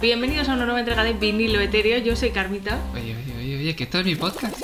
Bienvenidos 0.00 0.48
a 0.48 0.54
una 0.54 0.64
nueva 0.64 0.80
entrega 0.80 1.04
de 1.04 1.14
Vinilo 1.14 1.60
Etéreo. 1.60 1.98
Yo 1.98 2.14
soy 2.16 2.30
Carmita. 2.30 2.78
Oye, 2.92 3.16
oye, 3.16 3.38
oye, 3.38 3.56
oye, 3.58 3.76
que 3.76 3.86
todo 3.86 4.00
es 4.00 4.06
mi 4.06 4.14
podcast. 4.14 4.56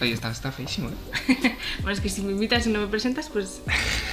Oye, 0.00 0.12
está, 0.12 0.30
está 0.30 0.52
feísimo, 0.52 0.90
¿eh? 0.90 1.56
bueno, 1.78 1.92
es 1.92 2.00
que 2.00 2.08
si 2.08 2.22
me 2.22 2.32
invitas 2.32 2.66
y 2.66 2.70
no 2.70 2.80
me 2.80 2.86
presentas, 2.88 3.28
pues. 3.28 3.62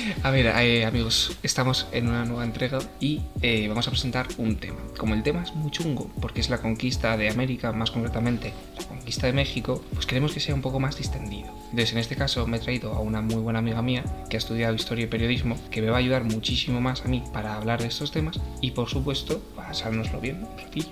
A 0.22 0.30
ver, 0.30 0.46
eh, 0.46 0.84
amigos, 0.84 1.36
estamos 1.42 1.86
en 1.92 2.08
una 2.08 2.24
nueva 2.24 2.44
entrega 2.44 2.78
y 3.00 3.20
eh, 3.42 3.68
vamos 3.68 3.86
a 3.88 3.90
presentar 3.90 4.26
un 4.38 4.56
tema. 4.56 4.78
Como 4.96 5.14
el 5.14 5.22
tema 5.22 5.42
es 5.42 5.54
muy 5.54 5.70
chungo, 5.70 6.10
porque 6.20 6.40
es 6.40 6.50
la 6.50 6.58
conquista 6.58 7.16
de 7.16 7.30
América, 7.30 7.72
más 7.72 7.90
concretamente 7.90 8.52
la 8.78 8.86
conquista 8.86 9.26
de 9.26 9.32
México, 9.32 9.82
pues 9.92 10.06
queremos 10.06 10.32
que 10.32 10.40
sea 10.40 10.54
un 10.54 10.62
poco 10.62 10.80
más 10.80 10.96
distendido. 10.96 11.48
Entonces, 11.64 11.92
en 11.92 11.98
este 11.98 12.16
caso, 12.16 12.46
me 12.46 12.56
he 12.56 12.60
traído 12.60 12.92
a 12.92 13.00
una 13.00 13.20
muy 13.20 13.40
buena 13.40 13.58
amiga 13.58 13.82
mía 13.82 14.04
que 14.28 14.36
ha 14.36 14.38
estudiado 14.38 14.74
historia 14.74 15.04
y 15.04 15.08
periodismo, 15.08 15.56
que 15.70 15.82
me 15.82 15.90
va 15.90 15.96
a 15.96 16.00
ayudar 16.00 16.24
muchísimo 16.24 16.80
más 16.80 17.04
a 17.04 17.08
mí 17.08 17.22
para 17.32 17.56
hablar 17.56 17.80
de 17.80 17.88
estos 17.88 18.10
temas 18.10 18.40
y, 18.60 18.72
por 18.72 18.88
supuesto, 18.88 19.40
pasárnoslo 19.56 20.20
bien 20.20 20.44
un 20.44 20.58
ratillo. 20.58 20.88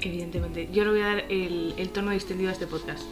Evidentemente, 0.00 0.68
yo 0.72 0.84
le 0.84 0.90
voy 0.90 1.00
a 1.00 1.06
dar 1.06 1.24
el, 1.30 1.74
el 1.78 1.88
tono 1.90 2.10
distendido 2.10 2.50
a 2.50 2.52
este 2.52 2.66
podcast. 2.66 3.02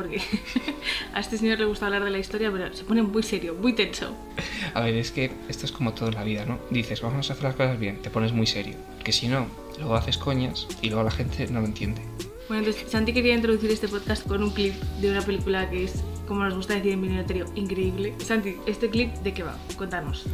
Porque 0.00 0.18
a 1.12 1.20
este 1.20 1.36
señor 1.36 1.58
le 1.58 1.66
gusta 1.66 1.84
hablar 1.84 2.02
de 2.02 2.08
la 2.08 2.18
historia, 2.18 2.50
pero 2.50 2.72
se 2.72 2.84
pone 2.84 3.02
muy 3.02 3.22
serio, 3.22 3.54
muy 3.60 3.74
tenso. 3.74 4.14
A 4.74 4.80
ver, 4.80 4.94
es 4.94 5.10
que 5.10 5.30
esto 5.46 5.66
es 5.66 5.72
como 5.72 5.92
todo 5.92 6.08
en 6.08 6.14
la 6.14 6.24
vida, 6.24 6.46
¿no? 6.46 6.58
Dices, 6.70 7.02
vamos 7.02 7.28
a 7.28 7.34
hacer 7.34 7.44
las 7.44 7.54
cosas 7.54 7.78
bien, 7.78 8.00
te 8.00 8.08
pones 8.08 8.32
muy 8.32 8.46
serio. 8.46 8.76
Que 9.04 9.12
si 9.12 9.28
no, 9.28 9.46
luego 9.76 9.94
haces 9.96 10.16
coñas 10.16 10.66
y 10.80 10.88
luego 10.88 11.04
la 11.04 11.10
gente 11.10 11.46
no 11.48 11.60
lo 11.60 11.66
entiende. 11.66 12.00
Bueno, 12.48 12.64
entonces 12.64 12.90
Santi 12.90 13.12
quería 13.12 13.34
introducir 13.34 13.70
este 13.70 13.88
podcast 13.88 14.26
con 14.26 14.42
un 14.42 14.52
clip 14.52 14.72
de 15.02 15.10
una 15.10 15.20
película 15.20 15.68
que 15.68 15.84
es, 15.84 16.02
como 16.26 16.44
nos 16.44 16.54
gusta 16.54 16.76
decir 16.76 16.92
en 16.92 17.02
Vinilo 17.02 17.46
increíble. 17.54 18.14
Santi, 18.24 18.56
¿este 18.66 18.88
clip 18.88 19.12
de 19.16 19.34
qué 19.34 19.42
va? 19.42 19.58
Cuéntanos. 19.76 20.24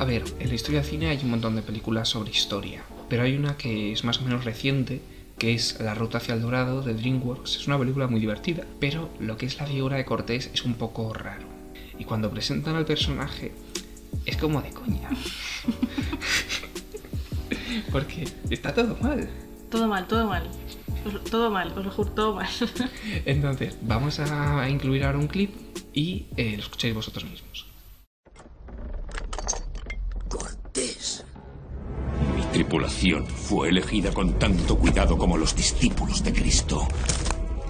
A 0.00 0.04
ver, 0.04 0.24
en 0.40 0.48
la 0.48 0.54
historia 0.56 0.80
del 0.80 0.90
cine 0.90 1.10
hay 1.10 1.20
un 1.22 1.30
montón 1.30 1.54
de 1.54 1.62
películas 1.62 2.08
sobre 2.08 2.32
historia, 2.32 2.82
pero 3.08 3.22
hay 3.22 3.36
una 3.36 3.56
que 3.56 3.92
es 3.92 4.02
más 4.02 4.18
o 4.20 4.22
menos 4.22 4.44
reciente 4.44 5.00
que 5.38 5.54
es 5.54 5.78
La 5.80 5.94
Ruta 5.94 6.18
hacia 6.18 6.34
el 6.34 6.42
Dorado 6.42 6.82
de 6.82 6.94
DreamWorks. 6.94 7.56
Es 7.56 7.66
una 7.66 7.78
película 7.78 8.06
muy 8.06 8.20
divertida, 8.20 8.64
pero 8.80 9.10
lo 9.20 9.36
que 9.36 9.46
es 9.46 9.58
la 9.58 9.66
figura 9.66 9.96
de 9.96 10.04
Cortés 10.04 10.50
es 10.52 10.64
un 10.64 10.74
poco 10.74 11.12
raro. 11.12 11.46
Y 11.98 12.04
cuando 12.04 12.30
presentan 12.30 12.76
al 12.76 12.84
personaje, 12.84 13.52
es 14.24 14.36
como 14.36 14.62
de 14.62 14.70
coña. 14.70 15.10
Porque 17.92 18.28
está 18.50 18.74
todo 18.74 18.96
mal. 19.00 19.28
Todo 19.70 19.88
mal, 19.88 20.06
todo 20.06 20.26
mal. 20.26 20.48
Todo 21.30 21.50
mal, 21.50 21.72
os 21.76 21.84
lo 21.84 21.90
juro, 21.90 22.10
todo 22.10 22.34
mal. 22.34 22.48
Entonces, 23.24 23.76
vamos 23.82 24.18
a 24.18 24.68
incluir 24.68 25.04
ahora 25.04 25.18
un 25.18 25.28
clip 25.28 25.54
y 25.92 26.26
eh, 26.36 26.54
lo 26.56 26.62
escucháis 26.62 26.94
vosotros 26.94 27.24
mismos. 27.24 27.66
Cortés. 30.28 31.24
Mi 32.34 32.42
tripulación 32.56 33.26
fue 33.26 33.68
elegida 33.68 34.10
con 34.12 34.38
tanto 34.38 34.78
cuidado 34.78 35.18
como 35.18 35.36
los 35.36 35.54
discípulos 35.54 36.24
de 36.24 36.32
Cristo. 36.32 36.88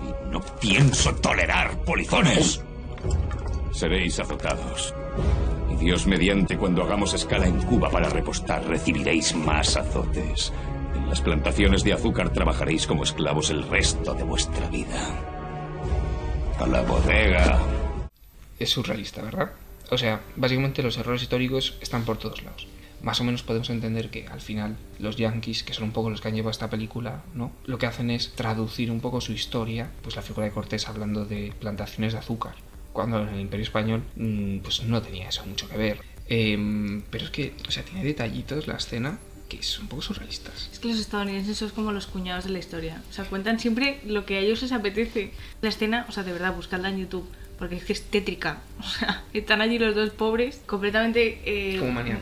Y 0.00 0.30
no 0.30 0.40
pienso 0.60 1.12
tolerar 1.16 1.76
polizones. 1.82 2.62
Seréis 3.72 4.20
azotados. 4.20 4.94
Y 5.72 5.84
Dios 5.84 6.06
mediante, 6.06 6.56
cuando 6.56 6.84
hagamos 6.84 7.14
escala 7.14 7.48
en 7.48 7.60
Cuba 7.62 7.90
para 7.90 8.08
repostar, 8.08 8.64
recibiréis 8.64 9.34
más 9.34 9.76
azotes. 9.76 10.52
En 10.94 11.08
las 11.08 11.20
plantaciones 11.20 11.82
de 11.82 11.92
azúcar 11.92 12.30
trabajaréis 12.30 12.86
como 12.86 13.02
esclavos 13.02 13.50
el 13.50 13.68
resto 13.68 14.14
de 14.14 14.22
vuestra 14.22 14.68
vida. 14.68 15.00
A 16.60 16.66
la 16.68 16.82
bodega. 16.82 17.58
Es 18.56 18.70
surrealista, 18.70 19.20
¿verdad? 19.20 19.50
O 19.90 19.98
sea, 19.98 20.20
básicamente 20.36 20.80
los 20.80 20.96
errores 20.96 21.22
históricos 21.22 21.76
están 21.80 22.04
por 22.04 22.18
todos 22.18 22.44
lados 22.44 22.68
más 23.02 23.20
o 23.20 23.24
menos 23.24 23.42
podemos 23.42 23.70
entender 23.70 24.10
que 24.10 24.26
al 24.26 24.40
final 24.40 24.76
los 24.98 25.16
yankees, 25.16 25.62
que 25.62 25.74
son 25.74 25.84
un 25.84 25.92
poco 25.92 26.10
los 26.10 26.20
que 26.20 26.28
han 26.28 26.34
llevado 26.34 26.50
esta 26.50 26.70
película, 26.70 27.22
¿no? 27.34 27.52
Lo 27.64 27.78
que 27.78 27.86
hacen 27.86 28.10
es 28.10 28.32
traducir 28.32 28.90
un 28.90 29.00
poco 29.00 29.20
su 29.20 29.32
historia, 29.32 29.90
pues 30.02 30.16
la 30.16 30.22
figura 30.22 30.46
de 30.46 30.52
Cortés 30.52 30.88
hablando 30.88 31.24
de 31.24 31.52
plantaciones 31.58 32.12
de 32.12 32.18
azúcar, 32.18 32.54
cuando 32.92 33.22
en 33.22 33.28
el 33.28 33.40
Imperio 33.40 33.64
Español 33.64 34.02
mm, 34.16 34.58
pues 34.58 34.82
no 34.84 35.02
tenía 35.02 35.28
eso 35.28 35.44
mucho 35.46 35.68
que 35.68 35.76
ver. 35.76 36.00
Em, 36.28 37.02
pero 37.10 37.24
es 37.24 37.30
que, 37.30 37.54
o 37.68 37.70
sea, 37.70 37.84
tiene 37.84 38.02
detallitos 38.02 38.66
la 38.66 38.74
escena 38.74 39.18
que 39.48 39.62
son 39.62 39.82
un 39.84 39.88
poco 39.88 40.02
surrealistas. 40.02 40.68
Es 40.72 40.80
que 40.80 40.88
los 40.88 40.98
estadounidenses 40.98 41.56
son 41.56 41.70
como 41.70 41.92
los 41.92 42.08
cuñados 42.08 42.44
de 42.44 42.50
la 42.50 42.58
historia. 42.58 43.00
O 43.08 43.12
sea, 43.12 43.24
cuentan 43.26 43.60
siempre 43.60 44.00
lo 44.04 44.26
que 44.26 44.38
a 44.38 44.40
ellos 44.40 44.60
les 44.62 44.72
apetece. 44.72 45.30
La 45.62 45.68
escena, 45.68 46.04
o 46.08 46.12
sea, 46.12 46.24
de 46.24 46.32
verdad, 46.32 46.52
buscadla 46.52 46.88
en 46.88 46.98
YouTube 46.98 47.28
porque 47.58 47.76
es 47.76 47.84
que 47.84 47.92
es 47.92 48.02
tétrica. 48.02 48.58
O 48.78 48.88
sea, 48.88 49.24
están 49.32 49.60
allí 49.62 49.78
los 49.78 49.94
dos 49.94 50.10
pobres, 50.10 50.60
completamente 50.66 51.40
eh, 51.44 51.80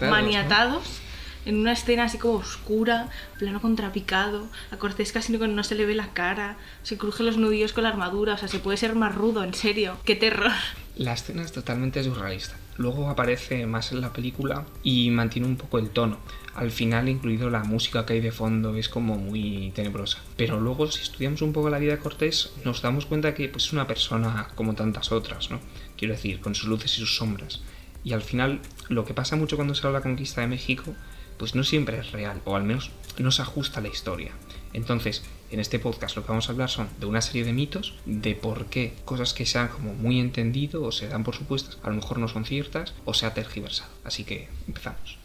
maniatados. 0.09 1.01
En 1.45 1.57
una 1.57 1.73
escena 1.73 2.05
así 2.05 2.19
como 2.19 2.35
oscura, 2.35 3.09
plano 3.39 3.61
contrapicado, 3.61 4.47
a 4.71 4.77
Cortés 4.77 5.13
casi 5.13 5.33
no, 5.33 5.47
no 5.47 5.65
se 5.65 5.75
le 5.75 5.87
ve 5.87 5.95
la 5.95 6.13
cara, 6.13 6.57
se 6.83 6.97
cruje 6.99 7.23
los 7.23 7.37
nudillos 7.37 7.73
con 7.73 7.85
la 7.85 7.91
armadura, 7.91 8.35
o 8.35 8.39
sea, 8.39 8.49
se 8.49 8.59
puede 8.59 8.77
ser 8.77 8.95
más 8.95 9.15
rudo, 9.15 9.45
en 9.45 9.55
serio, 9.55 9.97
qué 10.05 10.17
terror. 10.17 10.53
La 10.97 11.13
escena 11.13 11.43
es 11.43 11.53
totalmente 11.53 12.03
surrealista. 12.05 12.57
Luego 12.77 13.09
aparece 13.09 13.67
más 13.67 13.93
en 13.93 14.01
la 14.01 14.13
película 14.13 14.65
y 14.83 15.11
mantiene 15.11 15.47
un 15.47 15.57
poco 15.57 15.79
el 15.79 15.91
tono 15.91 16.19
al 16.55 16.71
final 16.71 17.09
incluido 17.09 17.51
la 17.51 17.65
música 17.65 18.07
que 18.07 18.15
hay 18.15 18.21
de 18.21 18.33
fondo 18.33 18.75
es 18.77 18.89
como 18.89 19.17
muy 19.17 19.73
tenebrosa. 19.75 20.19
Pero 20.37 20.61
luego 20.61 20.91
si 20.91 21.03
estudiamos 21.03 21.43
un 21.43 21.53
poco 21.53 21.69
la 21.69 21.79
vida 21.79 21.93
de 21.93 21.99
Cortés 21.99 22.53
nos 22.65 22.81
damos 22.81 23.07
cuenta 23.07 23.35
que 23.35 23.49
pues, 23.49 23.65
es 23.65 23.73
una 23.73 23.87
persona 23.87 24.49
como 24.55 24.75
tantas 24.75 25.11
otras, 25.13 25.51
¿no? 25.51 25.61
Quiero 25.97 26.15
decir, 26.15 26.41
con 26.41 26.55
sus 26.55 26.69
luces 26.69 26.97
y 26.97 27.01
sus 27.01 27.17
sombras. 27.17 27.61
Y 28.05 28.13
al 28.13 28.23
final 28.23 28.61
lo 28.89 29.05
que 29.05 29.15
pasa 29.15 29.37
mucho 29.37 29.57
cuando 29.57 29.75
se 29.75 29.87
habla 29.87 29.99
de 29.99 30.05
la 30.05 30.11
conquista 30.11 30.43
de 30.43 30.47
México 30.47 30.95
pues 31.39 31.55
no 31.55 31.65
siempre 31.65 31.99
es 31.99 32.13
real, 32.13 32.41
o 32.45 32.57
al 32.57 32.65
menos 32.65 32.91
no 33.19 33.31
se 33.31 33.43
ajusta 33.43 33.81
a 33.81 33.83
la 33.83 33.89
historia. 33.89 34.33
Entonces, 34.73 35.23
en 35.51 35.61
este 35.61 35.79
podcast 35.79 36.17
lo 36.17 36.23
que 36.23 36.29
vamos 36.29 36.49
a 36.49 36.53
hablar 36.53 36.71
son 36.71 36.89
de 36.99 37.07
una 37.07 37.21
serie 37.21 37.45
de 37.45 37.53
mitos, 37.53 37.95
de 38.07 38.35
por 38.35 38.67
qué 38.67 38.95
cosas 39.05 39.35
que 39.35 39.47
se 39.47 39.59
han 39.59 39.69
como 39.69 39.95
muy 39.95 40.19
entendido 40.19 40.83
o 40.83 40.93
se 40.93 41.09
dan 41.09 41.25
por 41.25 41.35
supuestas, 41.35 41.79
a 41.83 41.91
lo 41.91 41.97
mejor 41.97 42.19
no 42.19 42.29
son 42.29 42.45
ciertas 42.45 42.95
o 43.05 43.15
se 43.15 43.27
ha 43.27 43.35
tergiversado. 43.35 43.91
Así 44.05 44.25
que 44.25 44.49
empezamos 44.67 45.19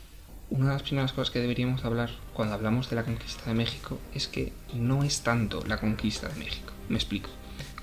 una 0.50 0.66
de 0.66 0.74
las 0.74 0.84
primeras 0.84 1.14
cosas 1.14 1.32
que 1.32 1.40
deberíamos 1.40 1.86
hablar 1.86 2.10
cuando 2.34 2.56
hablamos 2.56 2.90
de 2.90 2.96
la 2.96 3.04
conquista 3.04 3.46
de 3.46 3.54
México 3.54 4.00
es 4.14 4.28
que 4.28 4.52
no 4.74 5.04
es 5.04 5.22
tanto 5.22 5.64
la 5.68 5.80
conquista 5.80 6.28
de 6.28 6.40
México. 6.40 6.74
Me 6.90 6.96
explico. 6.96 7.30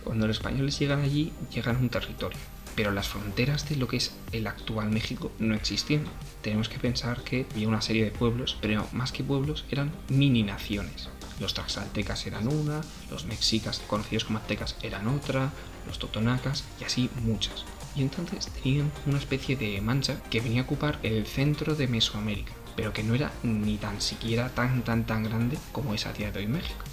Cuando 0.03 0.27
los 0.27 0.37
españoles 0.37 0.79
llegan 0.79 1.03
allí, 1.03 1.33
llegan 1.53 1.77
a 1.77 1.79
un 1.79 1.89
territorio, 1.89 2.39
pero 2.77 2.93
las 2.93 3.09
fronteras 3.09 3.69
de 3.69 3.77
lo 3.77 3.89
que 3.89 3.97
es 3.97 4.13
el 4.31 4.47
actual 4.47 4.91
México 4.91 5.33
no 5.41 5.55
existían. 5.55 6.05
Tenemos 6.43 6.69
que 6.69 6.79
pensar 6.79 7.25
que 7.25 7.47
había 7.53 7.67
una 7.67 7.83
serie 7.83 8.05
de 8.05 8.13
pueblos, 8.13 8.57
pero 8.61 8.87
más 8.93 9.11
que 9.11 9.25
pueblos 9.25 9.65
eran 9.71 9.91
mini 10.09 10.45
naciones. 10.45 11.09
Los 11.41 11.55
tlaxaltecas 11.55 12.27
eran 12.27 12.47
una, 12.47 12.83
los 13.11 13.25
mexicas 13.25 13.83
conocidos 13.89 14.25
como 14.25 14.39
aztecas 14.39 14.77
eran 14.83 15.09
otra, 15.09 15.53
los 15.87 15.99
totonacas 15.99 16.65
y 16.81 16.85
así 16.85 17.11
muchas 17.23 17.65
y 17.97 18.03
entonces 18.03 18.49
tenían 18.63 18.93
una 19.07 19.19
especie 19.19 19.57
de 19.57 19.81
mancha 19.81 20.21
que 20.31 20.41
venía 20.41 20.61
a 20.61 20.65
ocupar 20.65 20.99
el 21.03 21.27
centro 21.27 21.75
de 21.75 21.89
Mesoamérica, 21.89 22.53
pero 22.77 22.93
que 22.93 23.03
no 23.03 23.15
era 23.15 23.33
ni 23.43 23.79
tan 23.79 24.01
siquiera 24.01 24.51
tan 24.51 24.83
tan 24.83 25.07
tan 25.07 25.25
grande 25.25 25.59
como 25.73 25.95
es 25.95 26.07
a 26.07 26.13
día 26.13 26.31
de 26.31 26.41
hoy 26.41 26.47
México. 26.47 26.85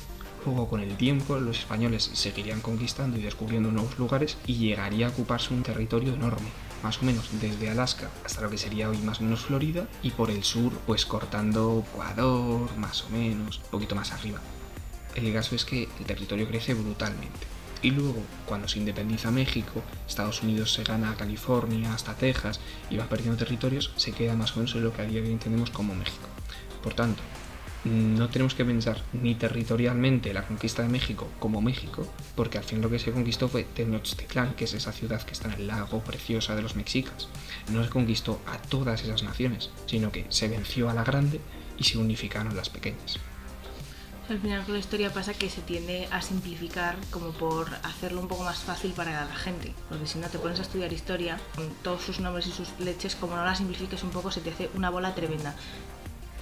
Luego 0.45 0.67
con 0.67 0.81
el 0.81 0.97
tiempo 0.97 1.37
los 1.37 1.59
españoles 1.59 2.09
seguirían 2.13 2.59
conquistando 2.61 3.17
y 3.17 3.21
descubriendo 3.21 3.71
nuevos 3.71 3.97
lugares 3.97 4.37
y 4.45 4.55
llegaría 4.55 5.07
a 5.07 5.09
ocuparse 5.09 5.53
un 5.53 5.63
territorio 5.63 6.13
enorme, 6.13 6.49
más 6.83 7.01
o 7.01 7.05
menos 7.05 7.29
desde 7.39 7.69
Alaska 7.69 8.09
hasta 8.25 8.41
lo 8.41 8.49
que 8.49 8.57
sería 8.57 8.89
hoy 8.89 8.97
más 8.97 9.19
o 9.19 9.23
menos 9.23 9.45
Florida 9.45 9.87
y 10.01 10.11
por 10.11 10.29
el 10.29 10.43
sur 10.43 10.73
pues 10.85 11.05
cortando 11.05 11.85
Ecuador 11.87 12.69
más 12.77 13.03
o 13.03 13.09
menos, 13.09 13.59
un 13.59 13.71
poquito 13.71 13.95
más 13.95 14.11
arriba. 14.11 14.39
El 15.15 15.31
caso 15.31 15.55
es 15.55 15.63
que 15.63 15.83
el 15.83 16.05
territorio 16.05 16.47
crece 16.47 16.73
brutalmente 16.73 17.53
y 17.83 17.91
luego, 17.91 18.23
cuando 18.45 18.69
se 18.69 18.79
independiza 18.79 19.29
México, 19.29 19.83
Estados 20.07 20.41
Unidos 20.41 20.71
se 20.71 20.83
gana 20.83 21.11
a 21.11 21.15
California, 21.15 21.93
hasta 21.93 22.15
Texas 22.15 22.61
y 22.89 22.95
va 22.95 23.09
perdiendo 23.09 23.37
territorios, 23.37 23.91
se 23.97 24.13
queda 24.13 24.35
más 24.35 24.53
o 24.53 24.59
menos 24.59 24.73
en 24.75 24.85
lo 24.85 24.93
que 24.93 25.01
a 25.01 25.05
día 25.05 25.22
de 25.22 25.28
hoy 25.28 25.34
entendemos 25.34 25.69
como 25.69 25.93
México. 25.93 26.28
Por 26.81 26.93
tanto, 26.93 27.22
no 27.85 28.30
tenemos 28.30 28.56
que 28.56 28.64
pensar 28.64 29.02
ni 29.14 29.35
territorialmente 29.35 30.34
la 30.34 30.47
conquista 30.47 30.84
de 30.84 30.90
México 30.90 31.28
como 31.40 31.62
México, 31.62 32.08
porque 32.35 32.58
al 32.58 32.64
fin 32.64 32.82
lo 32.82 32.90
que 32.90 33.00
se 33.00 33.12
conquistó 33.12 33.50
fue 33.50 33.64
Tenochtitlan, 33.64 34.53
que 34.53 34.66
es 34.66 34.74
esa 34.74 34.91
ciudad 34.91 35.22
que 35.22 35.34
está 35.34 35.50
en 35.50 35.56
el 35.56 35.68
lago 35.68 36.03
preciosa 36.03 36.56
de 36.56 36.62
los 36.62 36.76
mexicas. 36.76 37.28
No 37.72 37.84
se 37.84 37.90
conquistó 37.90 38.40
a 38.46 38.58
todas 38.58 39.03
esas 39.03 39.24
naciones, 39.24 39.70
sino 39.85 40.12
que 40.12 40.26
se 40.30 40.47
venció 40.47 40.90
a 40.90 40.94
la 40.94 41.03
grande 41.03 41.41
y 41.78 41.84
se 41.84 41.97
unificaron 41.97 42.56
las 42.56 42.70
pequeñas. 42.70 43.20
Al 44.30 44.40
final 44.40 44.64
con 44.64 44.74
la 44.74 44.80
historia 44.80 45.12
pasa 45.12 45.34
que 45.34 45.50
se 45.50 45.62
tiende 45.62 46.08
a 46.09 46.22
simplificar 46.22 46.96
como 47.12 47.32
por 47.32 47.68
hacerlo 47.84 48.22
un 48.22 48.30
poco 48.30 48.44
más 48.44 48.59
fácil 48.59 48.94
para 48.94 49.26
la 49.26 49.35
gente. 49.35 49.74
Porque 49.90 50.08
si 50.08 50.18
no 50.18 50.30
te 50.30 50.40
pones 50.40 50.59
a 50.59 50.62
estudiar 50.62 50.94
historia, 50.94 51.38
con 51.56 51.70
todos 51.84 52.03
sus 52.03 52.22
nombres 52.22 52.47
y 52.47 52.52
sus 52.52 52.70
leches, 52.80 53.16
como 53.16 53.35
no 53.35 53.44
la 53.44 53.53
simplifiques 53.53 54.02
un 54.02 54.12
poco, 54.12 54.32
se 54.32 54.40
te 54.40 54.52
hace 54.52 54.70
una 54.76 54.90
bola 54.90 55.14
tremenda. 55.14 55.56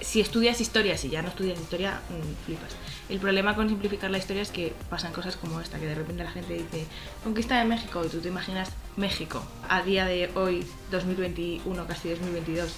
Si 0.02 0.20
estudias 0.20 0.60
historia, 0.60 0.96
si 0.98 1.08
ya 1.08 1.22
no 1.22 1.28
estudias 1.28 1.58
historia, 1.60 2.00
mm, 2.08 2.44
flipas. 2.44 2.72
El 3.08 3.18
problema 3.18 3.54
con 3.54 3.68
simplificar 3.68 4.10
la 4.10 4.18
historia 4.18 4.42
es 4.42 4.50
que 4.50 4.74
pasan 4.90 5.12
cosas 5.12 5.36
como 5.36 5.60
esta, 5.60 5.78
que 5.78 5.86
de 5.86 5.94
repente 5.94 6.24
la 6.24 6.30
gente 6.30 6.54
dice 6.54 6.86
conquista 7.22 7.58
de 7.58 7.64
México 7.64 8.02
y 8.04 8.08
tú 8.08 8.20
te 8.20 8.28
imaginas 8.28 8.70
México 8.96 9.42
a 9.68 9.82
día 9.82 10.04
de 10.06 10.30
hoy, 10.34 10.66
2021, 10.90 11.86
casi 11.86 12.10
2022. 12.10 12.72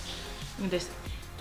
Entonces, 0.63 0.91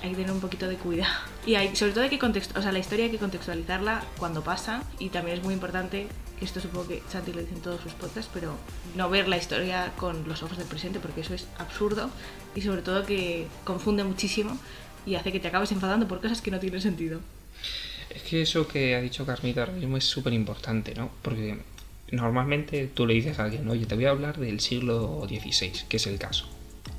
hay 0.03 0.09
que 0.09 0.15
tener 0.17 0.31
un 0.31 0.41
poquito 0.41 0.67
de 0.67 0.75
cuidado. 0.75 1.13
Y 1.45 1.55
hay, 1.55 1.75
sobre 1.75 1.93
todo 1.93 2.03
hay 2.03 2.09
que 2.09 2.19
contextu 2.19 2.59
o 2.59 2.61
sea, 2.61 2.71
la 2.73 2.79
historia 2.79 3.05
hay 3.05 3.11
que 3.11 3.17
contextualizarla 3.17 4.03
cuando 4.19 4.43
pasa 4.43 4.83
y 4.99 5.09
también 5.09 5.37
es 5.37 5.43
muy 5.43 5.53
importante, 5.53 6.07
que 6.37 6.45
esto 6.45 6.59
supongo 6.59 6.89
que 6.89 7.03
Santi 7.09 7.31
lo 7.31 7.39
dice 7.39 7.55
en 7.55 7.61
todos 7.61 7.81
sus 7.81 7.93
podcasts, 7.93 8.29
pero 8.33 8.53
no 8.95 9.09
ver 9.09 9.29
la 9.29 9.37
historia 9.37 9.93
con 9.97 10.27
los 10.27 10.43
ojos 10.43 10.57
del 10.57 10.67
presente 10.67 10.99
porque 10.99 11.21
eso 11.21 11.33
es 11.33 11.47
absurdo 11.57 12.09
y 12.53 12.61
sobre 12.61 12.81
todo 12.81 13.05
que 13.05 13.47
confunde 13.63 14.03
muchísimo 14.03 14.57
y 15.05 15.15
hace 15.15 15.31
que 15.31 15.39
te 15.39 15.47
acabes 15.47 15.71
enfadando 15.71 16.07
por 16.07 16.21
cosas 16.21 16.41
que 16.41 16.51
no 16.51 16.59
tienen 16.59 16.81
sentido. 16.81 17.19
Es 18.09 18.21
que 18.23 18.41
eso 18.41 18.67
que 18.67 18.95
ha 18.95 19.01
dicho 19.01 19.25
Carmita 19.25 19.61
ahora 19.61 19.73
mismo 19.73 19.97
es 19.97 20.03
súper 20.03 20.33
importante, 20.33 20.93
¿no? 20.93 21.09
Porque 21.21 21.57
normalmente 22.11 22.87
tú 22.93 23.07
le 23.07 23.15
dices 23.15 23.39
a 23.39 23.45
alguien, 23.45 23.67
oye, 23.69 23.85
te 23.85 23.95
voy 23.95 24.05
a 24.05 24.11
hablar 24.11 24.37
del 24.37 24.59
siglo 24.59 25.25
XVI, 25.27 25.71
que 25.89 25.97
es 25.97 26.07
el 26.07 26.19
caso. 26.19 26.47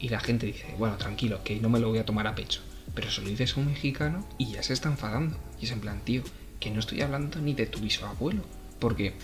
Y 0.00 0.08
la 0.08 0.20
gente 0.20 0.46
dice, 0.46 0.74
bueno, 0.78 0.96
tranquilo, 0.96 1.42
que 1.44 1.60
no 1.60 1.68
me 1.68 1.78
lo 1.78 1.88
voy 1.88 1.98
a 1.98 2.04
tomar 2.04 2.26
a 2.26 2.34
pecho. 2.34 2.60
Pero 2.94 3.10
se 3.10 3.22
lo 3.22 3.28
dices 3.28 3.56
a 3.56 3.60
un 3.60 3.66
mexicano 3.66 4.26
y 4.38 4.52
ya 4.52 4.62
se 4.62 4.72
está 4.72 4.88
enfadando. 4.88 5.38
Y 5.60 5.66
es 5.66 5.70
en 5.70 5.80
plan, 5.80 6.00
tío, 6.04 6.22
que 6.60 6.70
no 6.70 6.80
estoy 6.80 7.00
hablando 7.02 7.40
ni 7.40 7.54
de 7.54 7.66
tu 7.66 7.80
bisabuelo. 7.80 8.42
Porque, 8.79 9.15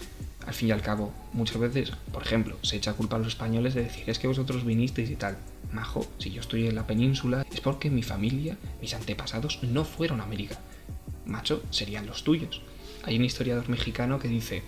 al 0.46 0.54
fin 0.54 0.68
y 0.68 0.72
al 0.72 0.82
cabo, 0.82 1.12
muchas 1.32 1.58
veces, 1.58 1.92
por 2.12 2.22
ejemplo, 2.22 2.56
se 2.62 2.76
echa 2.76 2.94
culpa 2.94 3.16
a 3.16 3.18
los 3.18 3.28
españoles 3.28 3.74
de 3.74 3.84
decir, 3.84 4.08
es 4.08 4.18
que 4.18 4.26
vosotros 4.28 4.64
vinisteis 4.64 5.10
y 5.10 5.16
tal. 5.16 5.36
Majo, 5.72 6.06
si 6.18 6.30
yo 6.30 6.40
estoy 6.40 6.66
en 6.66 6.74
la 6.74 6.86
península, 6.86 7.46
es 7.52 7.60
porque 7.60 7.90
mi 7.90 8.02
familia, 8.02 8.56
mis 8.80 8.94
antepasados, 8.94 9.62
no 9.62 9.84
fueron 9.84 10.20
a 10.20 10.24
América. 10.24 10.58
Macho, 11.26 11.62
serían 11.70 12.06
los 12.06 12.24
tuyos. 12.24 12.62
Hay 13.04 13.16
un 13.16 13.24
historiador 13.24 13.68
mexicano 13.68 14.18
que 14.18 14.28
dice, 14.28 14.62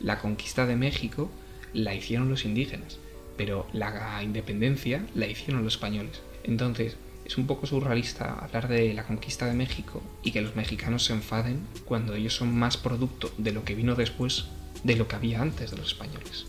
la 0.00 0.18
conquista 0.18 0.66
de 0.66 0.76
México 0.76 1.30
la 1.72 1.94
hicieron 1.94 2.28
los 2.28 2.44
indígenas, 2.44 2.98
pero 3.36 3.66
la 3.72 4.22
independencia 4.22 5.04
la 5.14 5.26
hicieron 5.26 5.64
los 5.64 5.74
españoles. 5.74 6.20
Entonces, 6.44 6.96
es 7.24 7.38
un 7.38 7.46
poco 7.46 7.66
surrealista 7.66 8.34
hablar 8.34 8.68
de 8.68 8.92
la 8.94 9.04
conquista 9.04 9.46
de 9.46 9.54
México 9.54 10.02
y 10.22 10.32
que 10.32 10.42
los 10.42 10.56
mexicanos 10.56 11.04
se 11.04 11.12
enfaden 11.12 11.66
cuando 11.84 12.14
ellos 12.14 12.34
son 12.34 12.56
más 12.56 12.76
producto 12.76 13.30
de 13.38 13.52
lo 13.52 13.64
que 13.64 13.74
vino 13.74 13.94
después 13.94 14.46
de 14.82 14.96
lo 14.96 15.08
que 15.08 15.16
había 15.16 15.40
antes 15.40 15.70
de 15.70 15.76
los 15.76 15.88
españoles. 15.88 16.46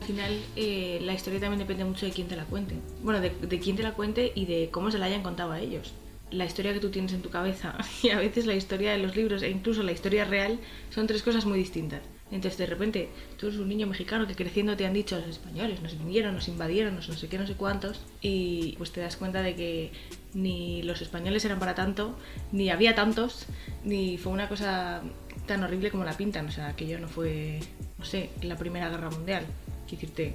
Al 0.00 0.06
final, 0.06 0.40
eh, 0.56 0.98
la 1.02 1.14
historia 1.14 1.38
también 1.38 1.60
depende 1.60 1.84
mucho 1.84 2.06
de 2.06 2.12
quién 2.12 2.26
te 2.26 2.36
la 2.36 2.44
cuente. 2.44 2.74
Bueno, 3.02 3.20
de, 3.20 3.30
de 3.30 3.60
quién 3.60 3.76
te 3.76 3.82
la 3.82 3.92
cuente 3.92 4.32
y 4.34 4.46
de 4.46 4.70
cómo 4.70 4.90
se 4.90 4.98
la 4.98 5.06
hayan 5.06 5.22
contado 5.22 5.52
a 5.52 5.60
ellos. 5.60 5.92
La 6.30 6.44
historia 6.44 6.72
que 6.72 6.80
tú 6.80 6.90
tienes 6.90 7.12
en 7.12 7.22
tu 7.22 7.30
cabeza 7.30 7.76
y 8.02 8.10
a 8.10 8.18
veces 8.18 8.46
la 8.46 8.54
historia 8.54 8.92
de 8.92 8.98
los 8.98 9.14
libros 9.14 9.42
e 9.42 9.50
incluso 9.50 9.82
la 9.82 9.92
historia 9.92 10.24
real 10.24 10.58
son 10.90 11.06
tres 11.06 11.22
cosas 11.22 11.46
muy 11.46 11.58
distintas. 11.58 12.00
Entonces 12.30 12.58
de 12.58 12.66
repente 12.66 13.08
tú 13.38 13.48
eres 13.48 13.58
un 13.58 13.68
niño 13.68 13.86
mexicano 13.86 14.26
que 14.26 14.36
creciendo 14.36 14.76
te 14.76 14.86
han 14.86 14.92
dicho 14.92 15.18
los 15.18 15.28
españoles 15.28 15.82
nos 15.82 15.98
vinieron, 15.98 16.34
nos 16.34 16.48
invadieron, 16.48 16.94
nos 16.94 17.08
no 17.08 17.14
sé 17.14 17.28
qué, 17.28 17.38
no 17.38 17.46
sé 17.46 17.54
cuántos 17.54 18.00
y 18.20 18.74
pues 18.78 18.92
te 18.92 19.00
das 19.00 19.16
cuenta 19.16 19.42
de 19.42 19.54
que 19.56 19.92
ni 20.34 20.82
los 20.82 21.02
españoles 21.02 21.44
eran 21.44 21.58
para 21.58 21.74
tanto, 21.74 22.16
ni 22.52 22.70
había 22.70 22.94
tantos, 22.94 23.46
ni 23.84 24.16
fue 24.16 24.32
una 24.32 24.48
cosa 24.48 25.02
tan 25.46 25.64
horrible 25.64 25.90
como 25.90 26.04
la 26.04 26.16
pintan, 26.16 26.46
o 26.46 26.52
sea, 26.52 26.68
aquello 26.68 27.00
no 27.00 27.08
fue, 27.08 27.58
no 27.98 28.04
sé, 28.04 28.30
la 28.42 28.56
Primera 28.56 28.88
Guerra 28.88 29.10
Mundial. 29.10 29.44
Quiero 29.88 30.02
decirte, 30.02 30.34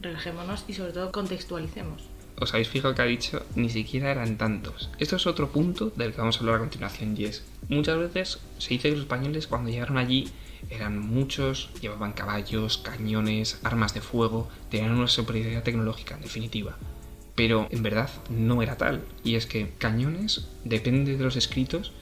relajémonos 0.00 0.64
y 0.68 0.72
sobre 0.72 0.92
todo 0.92 1.12
contextualicemos. 1.12 2.13
Os 2.40 2.52
habéis 2.52 2.68
fijado 2.68 2.94
que 2.94 3.02
ha 3.02 3.06
dicho 3.06 3.44
ni 3.54 3.70
siquiera 3.70 4.10
eran 4.10 4.36
tantos. 4.36 4.90
Esto 4.98 5.16
es 5.16 5.26
otro 5.26 5.50
punto 5.50 5.92
del 5.96 6.12
que 6.12 6.20
vamos 6.20 6.36
a 6.36 6.40
hablar 6.40 6.56
a 6.56 6.60
continuación 6.60 7.14
y 7.16 7.24
es, 7.24 7.44
muchas 7.68 7.98
veces 7.98 8.40
se 8.58 8.70
dice 8.70 8.88
que 8.88 8.96
los 8.96 9.04
españoles 9.04 9.46
cuando 9.46 9.70
llegaron 9.70 9.98
allí 9.98 10.28
eran 10.70 10.98
muchos, 10.98 11.70
llevaban 11.80 12.12
caballos, 12.12 12.78
cañones, 12.78 13.60
armas 13.62 13.94
de 13.94 14.00
fuego, 14.00 14.48
tenían 14.70 14.92
una 14.92 15.08
superioridad 15.08 15.62
tecnológica, 15.62 16.14
en 16.14 16.22
definitiva. 16.22 16.76
Pero 17.34 17.68
en 17.70 17.82
verdad 17.82 18.10
no 18.30 18.62
era 18.62 18.76
tal. 18.76 19.02
Y 19.22 19.34
es 19.34 19.46
que 19.46 19.72
cañones, 19.78 20.48
depende 20.64 21.16
de 21.16 21.24
los 21.24 21.36
escritos, 21.36 21.92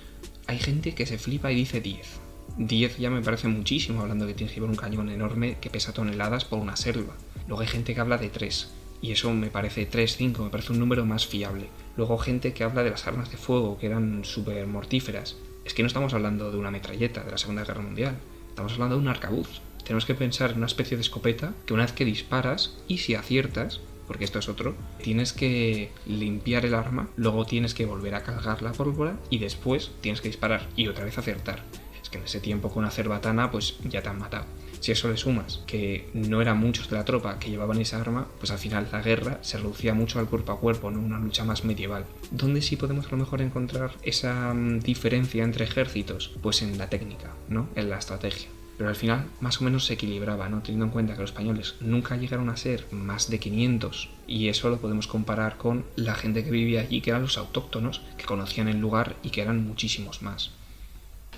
hay 0.47 0.59
gente 0.59 0.95
que 0.95 1.07
se 1.07 1.19
flipa 1.19 1.51
y 1.51 1.57
dice 1.57 1.81
10. 1.81 2.21
10 2.59 2.99
ya 2.99 3.11
me 3.11 3.23
parece 3.23 3.49
muchísimo, 3.49 4.03
hablando 4.03 4.27
que 4.27 4.35
tienes 4.35 4.53
que 4.53 4.61
llevar 4.61 4.71
un 4.71 4.77
cañón 4.77 5.09
enorme 5.09 5.57
que 5.61 5.71
pesa 5.71 5.93
toneladas 5.93 6.45
por 6.45 6.59
una 6.59 6.77
selva. 6.77 7.15
Luego 7.49 7.63
hay 7.63 7.69
gente 7.69 7.95
que 7.95 8.01
habla 8.01 8.19
de 8.19 8.29
3. 8.29 8.71
Y 9.03 9.11
eso 9.11 9.33
me 9.33 9.51
parece 9.51 9.85
3, 9.85 10.17
5, 10.17 10.45
me 10.45 10.51
parece 10.51 10.73
un 10.73 10.79
número 10.79 11.05
más 11.05 11.27
fiable. 11.27 11.67
Luego 11.97 12.19
gente 12.19 12.55
que 12.55 12.63
habla 12.63 12.85
de 12.85 12.91
las 12.91 13.07
armas 13.09 13.31
de 13.33 13.37
fuego, 13.37 13.77
que 13.77 13.87
eran 13.87 14.25
súper 14.25 14.65
mortíferas. 14.69 15.37
Es 15.65 15.75
que 15.75 15.83
no 15.83 15.89
estamos 15.89 16.15
hablando 16.15 16.53
de 16.53 16.57
una 16.57 16.71
metralleta 16.71 17.25
de 17.25 17.33
la 17.33 17.39
Segunda 17.39 17.65
Guerra 17.65 17.83
Mundial. 17.83 18.17
Estamos 18.49 18.73
hablando 18.75 18.95
de 18.95 19.03
un 19.03 19.09
arcabuz. 19.09 19.61
Tenemos 19.85 20.07
que 20.07 20.15
pensar 20.15 20.53
en 20.53 20.59
una 20.59 20.67
especie 20.67 20.97
de 20.97 21.01
escopeta 21.01 21.53
que 21.67 21.75
una 21.75 21.83
vez 21.83 21.93
que 21.93 22.05
disparas 22.05 22.77
y 22.87 22.99
si 22.99 23.17
aciertas, 23.17 23.81
porque 24.07 24.25
esto 24.25 24.39
es 24.39 24.49
otro, 24.49 24.77
tienes 25.03 25.33
que 25.33 25.91
limpiar 26.07 26.65
el 26.65 26.75
arma, 26.75 27.09
luego 27.17 27.45
tienes 27.45 27.75
que 27.75 27.87
volver 27.87 28.15
a 28.15 28.23
cargar 28.23 28.63
la 28.63 28.73
pólvora 28.73 29.17
y 29.31 29.39
después 29.39 29.91
tienes 30.01 30.21
que 30.21 30.29
disparar 30.29 30.69
y 30.77 30.87
otra 30.87 31.05
vez 31.05 31.19
acertar. 31.19 31.65
Es 32.01 32.09
que 32.09 32.19
en 32.19 32.25
ese 32.25 32.41
tiempo 32.41 32.69
con 32.69 32.85
una 32.85 32.93
cerbatana 32.93 33.51
pues 33.51 33.79
ya 33.83 34.03
te 34.03 34.09
han 34.09 34.19
matado. 34.21 34.47
Si 34.83 34.91
eso 34.91 35.09
le 35.09 35.17
sumas 35.17 35.61
que 35.65 36.09
no 36.13 36.43
eran 36.43 36.59
muchos 36.59 36.91
de 36.91 36.97
la 36.97 37.05
tropa 37.05 37.39
que 37.39 37.51
llevaban 37.51 37.81
esa 37.81 38.01
arma, 38.01 38.27
pues 38.41 38.51
al 38.51 38.59
final 38.59 38.89
la 38.91 39.01
guerra 39.01 39.39
se 39.41 39.57
reducía 39.57 39.95
mucho 39.95 40.19
al 40.19 40.27
cuerpo 40.27 40.51
a 40.51 40.59
cuerpo, 40.59 40.91
no 40.91 40.99
una 40.99 41.21
lucha 41.21 41.45
más 41.45 41.65
medieval. 41.65 42.05
¿Dónde 42.33 42.63
sí 42.63 42.75
podemos 42.75 43.07
a 43.07 43.11
lo 43.13 43.19
mejor 43.19 43.43
encontrar 43.43 43.93
esa 44.03 44.53
mm, 44.53 44.81
diferencia 44.81 45.45
entre 45.45 45.67
ejércitos? 45.67 46.33
Pues 46.43 46.63
en 46.63 46.79
la 46.79 46.89
técnica, 46.89 47.31
¿no? 47.49 47.69
En 47.77 47.91
la 47.91 47.99
estrategia. 47.99 48.49
Pero 48.77 48.89
al 48.89 48.97
final 48.97 49.27
más 49.41 49.61
o 49.61 49.65
menos 49.65 49.87
se 49.87 49.95
equilibraba, 49.95 50.49
¿no? 50.49 50.63
Teniendo 50.63 50.87
en 50.87 50.91
cuenta 50.91 51.15
que 51.15 51.21
los 51.21 51.31
españoles 51.31 51.77
nunca 51.81 52.17
llegaron 52.17 52.49
a 52.49 52.57
ser 52.57 52.85
más 52.91 53.31
de 53.31 53.39
500 53.39 54.09
y 54.27 54.49
eso 54.49 54.69
lo 54.69 54.81
podemos 54.81 55.07
comparar 55.07 55.59
con 55.59 55.85
la 55.95 56.17
gente 56.17 56.43
que 56.43 56.51
vivía 56.51 56.81
allí, 56.81 57.01
que 57.03 57.11
eran 57.11 57.23
los 57.23 57.39
autóctonos, 57.39 58.03
que 58.19 58.25
conocían 58.25 58.67
el 58.67 58.81
lugar 58.81 59.15
y 59.23 59.31
que 59.31 59.43
eran 59.43 59.65
muchísimos 59.65 60.23
más. 60.23 60.51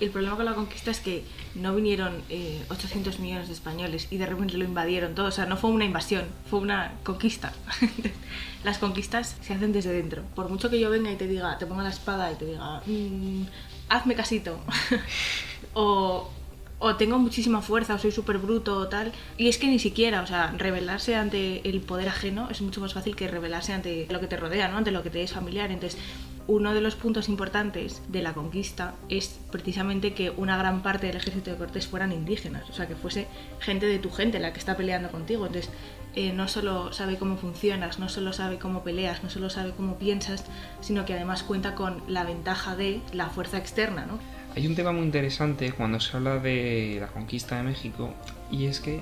El 0.01 0.09
problema 0.09 0.35
con 0.35 0.43
la 0.43 0.53
conquista 0.53 0.91
es 0.91 0.99
que 0.99 1.23
no 1.55 1.73
vinieron 1.73 2.21
eh, 2.29 2.61
800 2.69 3.19
millones 3.19 3.47
de 3.47 3.53
españoles 3.53 4.07
y 4.11 4.17
de 4.17 4.25
repente 4.25 4.57
lo 4.57 4.65
invadieron 4.65 5.15
todo. 5.15 5.27
O 5.27 5.31
sea, 5.31 5.45
no 5.45 5.55
fue 5.55 5.69
una 5.69 5.85
invasión, 5.85 6.25
fue 6.49 6.59
una 6.59 6.95
conquista. 7.03 7.53
Las 8.65 8.77
conquistas 8.77 9.37
se 9.41 9.53
hacen 9.53 9.71
desde 9.71 9.93
dentro. 9.93 10.23
Por 10.35 10.49
mucho 10.49 10.69
que 10.69 10.81
yo 10.81 10.89
venga 10.89 11.11
y 11.11 11.15
te 11.15 11.27
diga, 11.27 11.57
te 11.57 11.65
ponga 11.65 11.83
la 11.83 11.89
espada 11.91 12.29
y 12.29 12.35
te 12.35 12.45
diga, 12.45 12.81
"Mm, 12.85 13.43
hazme 13.87 14.15
casito. 14.15 14.59
o, 15.73 16.29
o 16.85 16.95
tengo 16.97 17.17
muchísima 17.17 17.63
fuerza 17.63 17.95
o 17.95 17.97
soy 17.97 18.11
súper 18.11 18.37
bruto 18.37 18.77
o 18.77 18.87
tal. 18.87 19.11
Y 19.37 19.47
es 19.47 19.57
que 19.57 19.67
ni 19.67 19.79
siquiera, 19.79 20.21
o 20.21 20.27
sea, 20.27 20.53
rebelarse 20.55 21.15
ante 21.15 21.67
el 21.67 21.81
poder 21.81 22.09
ajeno 22.09 22.47
es 22.51 22.61
mucho 22.61 22.79
más 22.79 22.93
fácil 22.93 23.15
que 23.15 23.27
rebelarse 23.27 23.73
ante 23.73 24.05
lo 24.11 24.19
que 24.19 24.27
te 24.27 24.37
rodea, 24.37 24.67
¿no? 24.67 24.77
Ante 24.77 24.91
lo 24.91 25.01
que 25.01 25.09
te 25.09 25.23
es 25.23 25.33
familiar. 25.33 25.71
Entonces, 25.71 25.99
uno 26.47 26.75
de 26.75 26.81
los 26.81 26.95
puntos 26.95 27.27
importantes 27.27 28.03
de 28.09 28.21
la 28.21 28.33
conquista 28.33 28.93
es 29.09 29.39
precisamente 29.51 30.13
que 30.13 30.29
una 30.29 30.57
gran 30.57 30.83
parte 30.83 31.07
del 31.07 31.15
ejército 31.15 31.49
de 31.49 31.57
Cortés 31.57 31.87
fueran 31.87 32.11
indígenas, 32.11 32.69
o 32.69 32.73
sea, 32.73 32.87
que 32.87 32.95
fuese 32.95 33.27
gente 33.59 33.87
de 33.87 33.97
tu 33.97 34.11
gente 34.11 34.39
la 34.39 34.53
que 34.53 34.59
está 34.59 34.77
peleando 34.77 35.09
contigo. 35.09 35.47
Entonces, 35.47 35.71
eh, 36.13 36.33
no 36.33 36.47
solo 36.47 36.93
sabe 36.93 37.17
cómo 37.17 37.35
funcionas, 37.37 37.97
no 37.97 38.09
solo 38.09 38.31
sabe 38.31 38.59
cómo 38.59 38.83
peleas, 38.83 39.23
no 39.23 39.31
solo 39.31 39.49
sabe 39.49 39.71
cómo 39.71 39.97
piensas, 39.97 40.45
sino 40.81 41.03
que 41.03 41.15
además 41.15 41.41
cuenta 41.41 41.73
con 41.73 42.03
la 42.07 42.23
ventaja 42.23 42.75
de 42.75 43.01
la 43.11 43.29
fuerza 43.29 43.57
externa, 43.57 44.05
¿no? 44.05 44.19
Hay 44.55 44.67
un 44.67 44.75
tema 44.75 44.93
muy 44.93 45.03
interesante 45.03 45.73
cuando 45.73 45.99
se 45.99 46.15
habla 46.15 46.39
de 46.39 46.97
la 47.01 47.07
conquista 47.07 47.57
de 47.57 47.63
México 47.63 48.13
y 48.49 48.67
es 48.67 48.79
que 48.79 49.01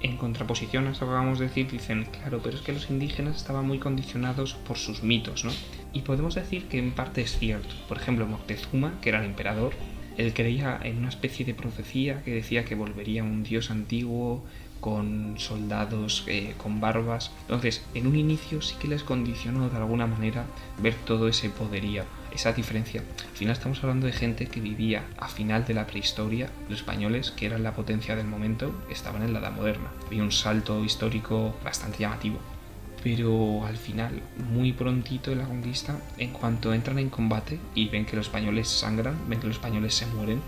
en 0.00 0.16
contraposición 0.16 0.86
a 0.86 0.92
eso 0.92 1.00
que 1.00 1.06
acabamos 1.06 1.40
de 1.40 1.48
decir 1.48 1.68
dicen, 1.68 2.04
claro, 2.04 2.40
pero 2.40 2.56
es 2.56 2.62
que 2.62 2.72
los 2.72 2.88
indígenas 2.88 3.36
estaban 3.36 3.66
muy 3.66 3.80
condicionados 3.80 4.54
por 4.54 4.78
sus 4.78 5.02
mitos, 5.02 5.44
¿no? 5.44 5.50
Y 5.92 6.02
podemos 6.02 6.36
decir 6.36 6.68
que 6.68 6.78
en 6.78 6.92
parte 6.92 7.22
es 7.22 7.36
cierto. 7.36 7.74
Por 7.88 7.96
ejemplo, 7.96 8.26
Moctezuma, 8.28 9.00
que 9.00 9.08
era 9.08 9.18
el 9.18 9.26
emperador, 9.26 9.72
él 10.18 10.34
creía 10.34 10.78
en 10.84 10.98
una 10.98 11.08
especie 11.08 11.44
de 11.44 11.54
profecía 11.54 12.22
que 12.22 12.32
decía 12.32 12.64
que 12.64 12.76
volvería 12.76 13.24
un 13.24 13.42
dios 13.42 13.72
antiguo 13.72 14.44
con 14.82 15.36
soldados 15.38 16.24
eh, 16.26 16.54
con 16.58 16.80
barbas. 16.80 17.30
Entonces, 17.42 17.82
en 17.94 18.08
un 18.08 18.16
inicio 18.16 18.60
sí 18.60 18.74
que 18.80 18.88
les 18.88 19.04
condicionó 19.04 19.70
de 19.70 19.76
alguna 19.76 20.08
manera 20.08 20.44
ver 20.78 20.94
todo 21.06 21.28
ese 21.28 21.50
poderío, 21.50 22.02
esa 22.32 22.52
diferencia. 22.52 23.00
Al 23.00 23.36
final 23.36 23.52
estamos 23.52 23.82
hablando 23.84 24.06
de 24.06 24.12
gente 24.12 24.48
que 24.48 24.60
vivía 24.60 25.04
a 25.18 25.28
final 25.28 25.64
de 25.64 25.74
la 25.74 25.86
prehistoria, 25.86 26.50
los 26.68 26.80
españoles, 26.80 27.30
que 27.30 27.46
eran 27.46 27.62
la 27.62 27.74
potencia 27.74 28.16
del 28.16 28.26
momento, 28.26 28.74
estaban 28.90 29.22
en 29.22 29.32
la 29.32 29.38
edad 29.38 29.52
moderna. 29.52 29.92
Había 30.08 30.24
un 30.24 30.32
salto 30.32 30.84
histórico 30.84 31.54
bastante 31.62 31.98
llamativo. 31.98 32.40
Pero 33.04 33.64
al 33.64 33.76
final, 33.76 34.20
muy 34.52 34.72
prontito 34.72 35.30
en 35.30 35.38
la 35.38 35.44
conquista, 35.44 35.96
en 36.18 36.32
cuanto 36.32 36.74
entran 36.74 36.98
en 36.98 37.08
combate 37.08 37.60
y 37.76 37.88
ven 37.88 38.04
que 38.04 38.16
los 38.16 38.26
españoles 38.26 38.68
sangran, 38.68 39.16
ven 39.28 39.38
que 39.38 39.46
los 39.46 39.56
españoles 39.56 39.94
se 39.94 40.06
mueren, 40.06 40.40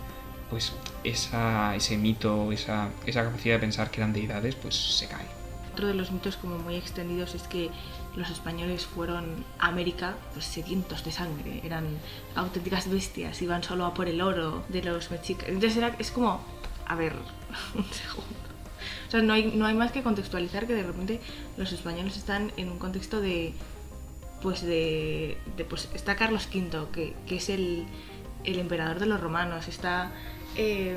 pues 0.50 0.72
esa, 1.02 1.74
ese 1.74 1.96
mito, 1.96 2.52
esa, 2.52 2.90
esa 3.06 3.24
capacidad 3.24 3.54
de 3.54 3.60
pensar 3.60 3.90
que 3.90 4.00
eran 4.00 4.12
deidades, 4.12 4.54
pues 4.54 4.74
se 4.74 5.06
cae. 5.08 5.26
Otro 5.72 5.88
de 5.88 5.94
los 5.94 6.12
mitos 6.12 6.36
como 6.36 6.58
muy 6.58 6.76
extendidos 6.76 7.34
es 7.34 7.42
que 7.42 7.70
los 8.14 8.30
españoles 8.30 8.86
fueron 8.86 9.44
a 9.58 9.68
América 9.68 10.14
pues 10.32 10.44
sedientos 10.44 11.04
de 11.04 11.10
sangre, 11.10 11.60
eran 11.64 11.86
auténticas 12.36 12.88
bestias, 12.88 13.42
iban 13.42 13.62
solo 13.64 13.84
a 13.84 13.94
por 13.94 14.08
el 14.08 14.20
oro 14.20 14.64
de 14.68 14.82
los 14.82 15.10
mexicas. 15.10 15.48
Entonces 15.48 15.76
era, 15.76 15.96
es 15.98 16.10
como, 16.10 16.40
a 16.86 16.94
ver, 16.94 17.12
un 17.74 17.84
segundo. 17.84 18.44
O 19.08 19.10
sea, 19.10 19.22
no 19.22 19.32
hay, 19.32 19.46
no 19.46 19.66
hay 19.66 19.74
más 19.74 19.92
que 19.92 20.02
contextualizar 20.02 20.66
que 20.66 20.74
de 20.74 20.82
repente 20.82 21.20
los 21.56 21.72
españoles 21.72 22.16
están 22.16 22.52
en 22.56 22.70
un 22.70 22.78
contexto 22.78 23.20
de 23.20 23.54
pues 24.42 24.60
de, 24.60 25.38
de, 25.56 25.64
pues 25.64 25.88
está 25.94 26.16
Carlos 26.16 26.48
V, 26.54 26.88
que, 26.92 27.14
que 27.26 27.36
es 27.36 27.48
el, 27.48 27.86
el 28.44 28.58
emperador 28.58 28.98
de 28.98 29.06
los 29.06 29.20
romanos, 29.20 29.68
está 29.68 30.12
eh, 30.56 30.96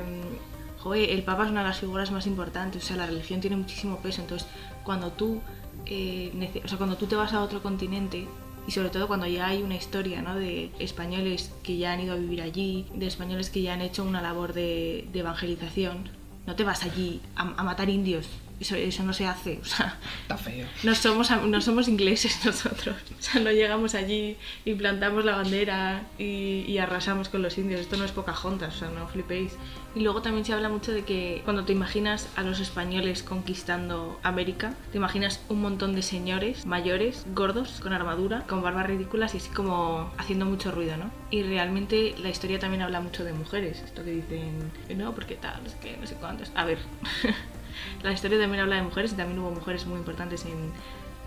joder, 0.78 1.10
el 1.10 1.22
Papa 1.22 1.44
es 1.44 1.50
una 1.50 1.62
de 1.62 1.68
las 1.68 1.78
figuras 1.78 2.10
más 2.10 2.26
importantes, 2.26 2.84
o 2.84 2.86
sea, 2.86 2.96
la 2.96 3.06
religión 3.06 3.40
tiene 3.40 3.56
muchísimo 3.56 3.98
peso, 3.98 4.22
entonces 4.22 4.48
cuando 4.84 5.12
tú, 5.12 5.40
eh, 5.86 6.60
o 6.64 6.68
sea, 6.68 6.78
cuando 6.78 6.96
tú 6.96 7.06
te 7.06 7.16
vas 7.16 7.32
a 7.32 7.42
otro 7.42 7.62
continente, 7.62 8.26
y 8.66 8.70
sobre 8.70 8.90
todo 8.90 9.08
cuando 9.08 9.26
ya 9.26 9.46
hay 9.46 9.62
una 9.62 9.76
historia 9.76 10.20
¿no? 10.20 10.34
de 10.34 10.70
españoles 10.78 11.52
que 11.62 11.78
ya 11.78 11.92
han 11.92 12.00
ido 12.00 12.12
a 12.12 12.16
vivir 12.16 12.42
allí, 12.42 12.86
de 12.94 13.06
españoles 13.06 13.48
que 13.48 13.62
ya 13.62 13.72
han 13.72 13.80
hecho 13.80 14.04
una 14.04 14.20
labor 14.20 14.52
de, 14.52 15.08
evangelización, 15.12 16.10
no 16.46 16.54
te 16.54 16.64
vas 16.64 16.82
allí 16.82 17.20
a 17.34 17.62
matar 17.62 17.88
indios, 17.88 18.28
eso, 18.60 18.76
eso 18.76 19.02
no 19.04 19.12
se 19.12 19.26
hace, 19.26 19.58
o 19.62 19.64
sea, 19.64 19.96
Está 20.22 20.36
feo. 20.36 20.66
no 20.82 20.94
somos, 20.94 21.30
no 21.30 21.60
somos 21.60 21.88
ingleses 21.88 22.38
nosotros. 22.44 22.96
O 23.18 23.22
sea, 23.22 23.40
no 23.40 23.50
llegamos 23.50 23.94
allí 23.94 24.36
y 24.64 24.74
plantamos 24.74 25.24
la 25.24 25.36
bandera 25.36 26.02
y, 26.18 26.64
y 26.66 26.78
arrasamos 26.78 27.28
con 27.28 27.42
los 27.42 27.56
indios. 27.58 27.80
Esto 27.80 27.96
no 27.96 28.04
es 28.04 28.12
Pocahontas, 28.12 28.74
o 28.76 28.78
sea, 28.78 28.88
no 28.90 29.06
flipéis. 29.08 29.52
Y 29.94 30.00
luego 30.00 30.22
también 30.22 30.44
se 30.44 30.52
habla 30.52 30.68
mucho 30.68 30.92
de 30.92 31.02
que 31.02 31.40
cuando 31.44 31.64
te 31.64 31.72
imaginas 31.72 32.28
a 32.36 32.42
los 32.42 32.60
españoles 32.60 33.22
conquistando 33.22 34.20
América, 34.22 34.74
te 34.92 34.98
imaginas 34.98 35.40
un 35.48 35.60
montón 35.62 35.94
de 35.94 36.02
señores 36.02 36.66
mayores, 36.66 37.24
gordos, 37.34 37.80
con 37.80 37.92
armadura, 37.92 38.44
con 38.48 38.62
barbas 38.62 38.86
ridículas 38.86 39.34
y 39.34 39.38
así 39.38 39.48
como 39.48 40.12
haciendo 40.18 40.44
mucho 40.44 40.70
ruido, 40.72 40.96
¿no? 40.96 41.10
Y 41.30 41.42
realmente 41.42 42.14
la 42.22 42.28
historia 42.28 42.58
también 42.58 42.82
habla 42.82 43.00
mucho 43.00 43.24
de 43.24 43.32
mujeres. 43.32 43.80
Esto 43.84 44.04
que 44.04 44.10
dicen, 44.10 44.70
no, 44.96 45.14
porque 45.14 45.36
tal, 45.36 45.60
sé 45.66 45.76
qué, 45.80 45.96
no 45.96 46.06
sé 46.06 46.14
cuántos. 46.16 46.52
A 46.54 46.64
ver, 46.64 46.78
la 48.02 48.12
historia 48.12 48.38
también 48.38 48.62
habla 48.62 48.76
de 48.76 48.82
mujeres 48.82 49.12
y 49.12 49.16
también 49.16 49.38
hubo 49.38 49.50
mujeres 49.50 49.86
muy 49.86 49.98
importantes 49.98 50.44
en, 50.44 50.72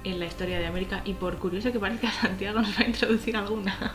en 0.03 0.19
la 0.19 0.25
historia 0.25 0.59
de 0.59 0.67
América. 0.67 1.01
Y 1.05 1.13
por 1.13 1.37
curioso 1.37 1.71
que 1.71 1.79
parezca, 1.79 2.11
Santiago 2.21 2.61
nos 2.61 2.71
va 2.71 2.83
a 2.83 2.87
introducir 2.87 3.35
alguna. 3.35 3.93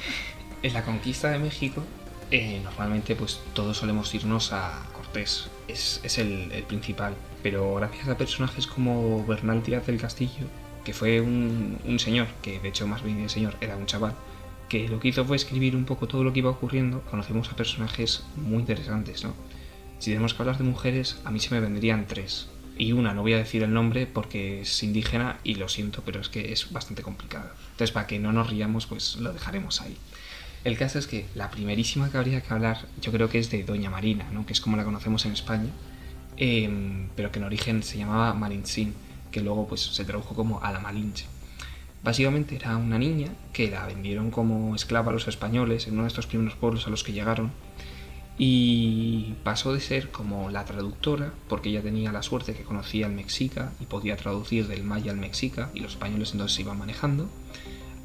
En 0.62 0.72
la 0.72 0.84
conquista 0.84 1.30
de 1.30 1.38
México, 1.38 1.82
eh, 2.30 2.60
normalmente 2.64 3.14
pues 3.14 3.40
todos 3.54 3.76
solemos 3.76 4.14
irnos 4.14 4.52
a 4.52 4.82
Cortés. 4.92 5.48
Es, 5.68 6.00
es 6.02 6.18
el, 6.18 6.50
el 6.52 6.62
principal. 6.64 7.14
Pero 7.42 7.74
gracias 7.74 8.08
a 8.08 8.16
personajes 8.16 8.66
como 8.66 9.24
Bernal 9.26 9.62
Díaz 9.62 9.86
del 9.86 10.00
Castillo, 10.00 10.46
que 10.84 10.92
fue 10.92 11.20
un, 11.20 11.78
un 11.84 11.98
señor, 11.98 12.28
que 12.42 12.58
de 12.60 12.68
hecho 12.68 12.86
más 12.86 13.02
bien 13.02 13.20
el 13.20 13.30
señor 13.30 13.54
era 13.60 13.76
un 13.76 13.86
chaval, 13.86 14.14
que 14.68 14.88
lo 14.88 14.98
que 14.98 15.08
hizo 15.08 15.24
fue 15.24 15.36
escribir 15.36 15.76
un 15.76 15.84
poco 15.84 16.08
todo 16.08 16.24
lo 16.24 16.32
que 16.32 16.40
iba 16.40 16.50
ocurriendo, 16.50 17.02
conocemos 17.02 17.50
a 17.50 17.56
personajes 17.56 18.24
muy 18.36 18.58
interesantes, 18.58 19.24
¿no? 19.24 19.34
Si 19.98 20.10
tenemos 20.10 20.34
que 20.34 20.42
hablar 20.42 20.58
de 20.58 20.64
mujeres, 20.64 21.18
a 21.24 21.30
mí 21.30 21.40
se 21.40 21.54
me 21.54 21.60
vendrían 21.60 22.06
tres. 22.06 22.48
Y 22.78 22.92
una, 22.92 23.14
no 23.14 23.22
voy 23.22 23.32
a 23.32 23.38
decir 23.38 23.62
el 23.62 23.72
nombre 23.72 24.06
porque 24.06 24.60
es 24.60 24.82
indígena 24.82 25.38
y 25.44 25.54
lo 25.54 25.68
siento, 25.68 26.02
pero 26.04 26.20
es 26.20 26.28
que 26.28 26.52
es 26.52 26.70
bastante 26.70 27.02
complicado. 27.02 27.50
Entonces, 27.70 27.92
para 27.92 28.06
que 28.06 28.18
no 28.18 28.32
nos 28.32 28.50
riamos, 28.50 28.86
pues 28.86 29.16
lo 29.16 29.32
dejaremos 29.32 29.80
ahí. 29.80 29.96
El 30.64 30.76
caso 30.76 30.98
es 30.98 31.06
que 31.06 31.26
la 31.34 31.50
primerísima 31.50 32.10
que 32.10 32.18
habría 32.18 32.42
que 32.42 32.52
hablar, 32.52 32.86
yo 33.00 33.12
creo 33.12 33.30
que 33.30 33.38
es 33.38 33.50
de 33.50 33.62
Doña 33.64 33.88
Marina, 33.88 34.26
¿no? 34.32 34.44
que 34.44 34.52
es 34.52 34.60
como 34.60 34.76
la 34.76 34.84
conocemos 34.84 35.24
en 35.24 35.32
España, 35.32 35.70
em, 36.36 37.08
pero 37.16 37.32
que 37.32 37.38
en 37.38 37.44
origen 37.44 37.82
se 37.82 37.96
llamaba 37.96 38.34
Malintzin, 38.34 38.92
que 39.30 39.40
luego 39.40 39.66
pues, 39.68 39.80
se 39.80 40.04
tradujo 40.04 40.34
como 40.34 40.62
a 40.62 40.72
la 40.72 40.80
Malinche. 40.80 41.26
Básicamente 42.02 42.56
era 42.56 42.76
una 42.76 42.98
niña 42.98 43.28
que 43.52 43.70
la 43.70 43.86
vendieron 43.86 44.30
como 44.30 44.74
esclava 44.74 45.10
a 45.10 45.14
los 45.14 45.28
españoles 45.28 45.86
en 45.86 45.94
uno 45.94 46.02
de 46.02 46.08
estos 46.08 46.26
primeros 46.26 46.54
pueblos 46.56 46.86
a 46.86 46.90
los 46.90 47.02
que 47.02 47.12
llegaron 47.12 47.52
y 48.38 49.34
pasó 49.44 49.72
de 49.72 49.80
ser 49.80 50.10
como 50.10 50.50
la 50.50 50.64
traductora, 50.64 51.32
porque 51.48 51.70
ella 51.70 51.82
tenía 51.82 52.12
la 52.12 52.22
suerte 52.22 52.54
que 52.54 52.64
conocía 52.64 53.06
el 53.06 53.12
mexica 53.12 53.72
y 53.80 53.86
podía 53.86 54.16
traducir 54.16 54.66
del 54.68 54.82
maya 54.84 55.10
al 55.12 55.16
mexica 55.18 55.70
y 55.74 55.80
los 55.80 55.92
españoles 55.92 56.32
entonces 56.32 56.54
se 56.56 56.62
iban 56.62 56.78
manejando, 56.78 57.28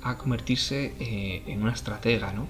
a 0.02 0.18
convertirse 0.18 0.94
eh, 1.00 1.44
en 1.48 1.62
una 1.62 1.74
estratega, 1.74 2.32
¿no? 2.34 2.48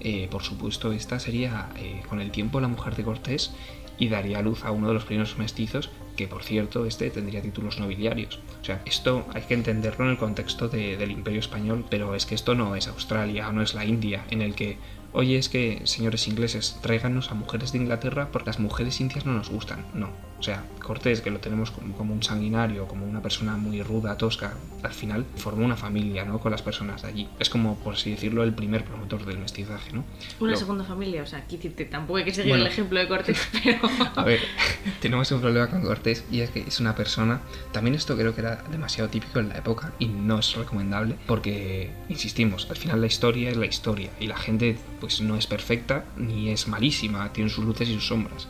Eh, 0.00 0.28
por 0.30 0.42
supuesto, 0.42 0.92
esta 0.92 1.18
sería 1.20 1.68
eh, 1.76 2.02
con 2.08 2.20
el 2.20 2.30
tiempo 2.30 2.60
la 2.60 2.68
mujer 2.68 2.96
de 2.96 3.02
Cortés 3.04 3.52
y 3.98 4.08
daría 4.08 4.40
luz 4.42 4.64
a 4.64 4.70
uno 4.70 4.88
de 4.88 4.94
los 4.94 5.04
primeros 5.04 5.38
mestizos, 5.38 5.90
que 6.16 6.28
por 6.28 6.42
cierto, 6.44 6.86
este 6.86 7.10
tendría 7.10 7.42
títulos 7.42 7.78
nobiliarios. 7.78 8.40
O 8.60 8.64
sea, 8.64 8.80
esto 8.86 9.26
hay 9.34 9.42
que 9.42 9.54
entenderlo 9.54 10.04
en 10.04 10.12
el 10.12 10.16
contexto 10.16 10.68
de- 10.68 10.96
del 10.96 11.10
Imperio 11.10 11.40
Español, 11.40 11.84
pero 11.90 12.14
es 12.14 12.26
que 12.26 12.34
esto 12.36 12.54
no 12.54 12.74
es 12.74 12.86
Australia 12.88 13.50
no 13.52 13.60
es 13.62 13.74
la 13.74 13.84
India, 13.84 14.24
en 14.30 14.40
el 14.42 14.54
que, 14.54 14.78
oye, 15.12 15.38
es 15.38 15.48
que, 15.48 15.82
señores 15.84 16.26
ingleses, 16.28 16.78
tráiganos 16.82 17.30
a 17.30 17.34
mujeres 17.34 17.72
de 17.72 17.78
Inglaterra 17.78 18.28
porque 18.32 18.50
las 18.50 18.58
mujeres 18.58 19.00
indias 19.00 19.26
no 19.26 19.32
nos 19.32 19.50
gustan. 19.50 19.84
No. 19.94 20.10
O 20.38 20.42
sea, 20.42 20.64
Cortés, 20.80 21.20
que 21.20 21.30
lo 21.30 21.40
tenemos 21.40 21.72
como, 21.72 21.96
como 21.96 22.14
un 22.14 22.22
sanguinario, 22.22 22.86
como 22.86 23.04
una 23.04 23.20
persona 23.20 23.56
muy 23.56 23.82
ruda, 23.82 24.16
tosca, 24.16 24.54
al 24.84 24.92
final 24.92 25.24
formó 25.36 25.64
una 25.64 25.76
familia, 25.76 26.24
¿no? 26.24 26.38
Con 26.38 26.52
las 26.52 26.62
personas 26.62 27.02
de 27.02 27.08
allí. 27.08 27.28
Es 27.40 27.50
como, 27.50 27.76
por 27.78 27.94
así 27.94 28.12
decirlo, 28.12 28.44
el 28.44 28.54
primer 28.54 28.84
promotor 28.84 29.24
del 29.24 29.38
mestizaje, 29.38 29.92
¿no? 29.92 30.04
Una 30.38 30.54
segunda 30.54 30.84
familia, 30.84 31.22
o 31.22 31.26
sea, 31.26 31.40
aquí 31.40 31.58
tampoco 31.58 32.18
hay 32.18 32.24
que 32.24 32.32
seguir 32.32 32.52
Bueno. 32.52 32.66
el 32.66 32.70
ejemplo 32.70 33.00
de 33.00 33.08
Cortés, 33.08 33.48
pero... 33.64 33.80
A 34.14 34.22
ver, 34.22 34.40
tenemos 35.00 35.30
un 35.32 35.40
problema 35.40 35.68
con 35.68 35.82
Cortés 35.82 36.24
y 36.30 36.40
es 36.40 36.50
que 36.50 36.60
es 36.60 36.78
una 36.78 36.94
persona. 36.94 37.40
También 37.72 37.96
esto 37.96 38.16
creo 38.16 38.34
que 38.34 38.42
era 38.42 38.62
demasiado 38.70 39.10
típico 39.10 39.40
en 39.40 39.48
la 39.48 39.58
época 39.58 39.92
y 39.98 40.06
no 40.06 40.38
es 40.38 40.54
recomendable 40.54 41.16
porque, 41.26 41.90
insistimos, 42.08 42.68
al 42.70 42.76
final 42.76 43.00
la 43.00 43.08
historia 43.08 43.50
es 43.50 43.56
la 43.56 43.66
historia 43.66 44.10
y 44.20 44.28
la 44.28 44.36
gente 44.36 44.76
pues 45.00 45.20
no 45.20 45.36
es 45.36 45.46
perfecta 45.46 46.04
ni 46.16 46.50
es 46.50 46.68
malísima, 46.68 47.32
tiene 47.32 47.50
sus 47.50 47.64
luces 47.64 47.88
y 47.88 47.94
sus 47.94 48.06
sombras. 48.08 48.48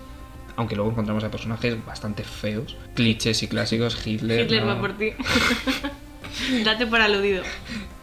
Aunque 0.57 0.75
luego 0.75 0.91
encontramos 0.91 1.23
a 1.23 1.31
personajes 1.31 1.77
bastante 1.87 2.25
feos, 2.25 2.77
clichés 2.95 3.43
y 3.45 3.49
clásicos, 3.49 4.05
Hitler. 4.07 4.41
Hitler 4.41 4.63
no- 4.63 4.75
va 4.75 4.81
por 4.81 4.97
ti. 4.97 5.11
Date 6.65 6.87
por 6.87 7.01
aludido. 7.01 7.43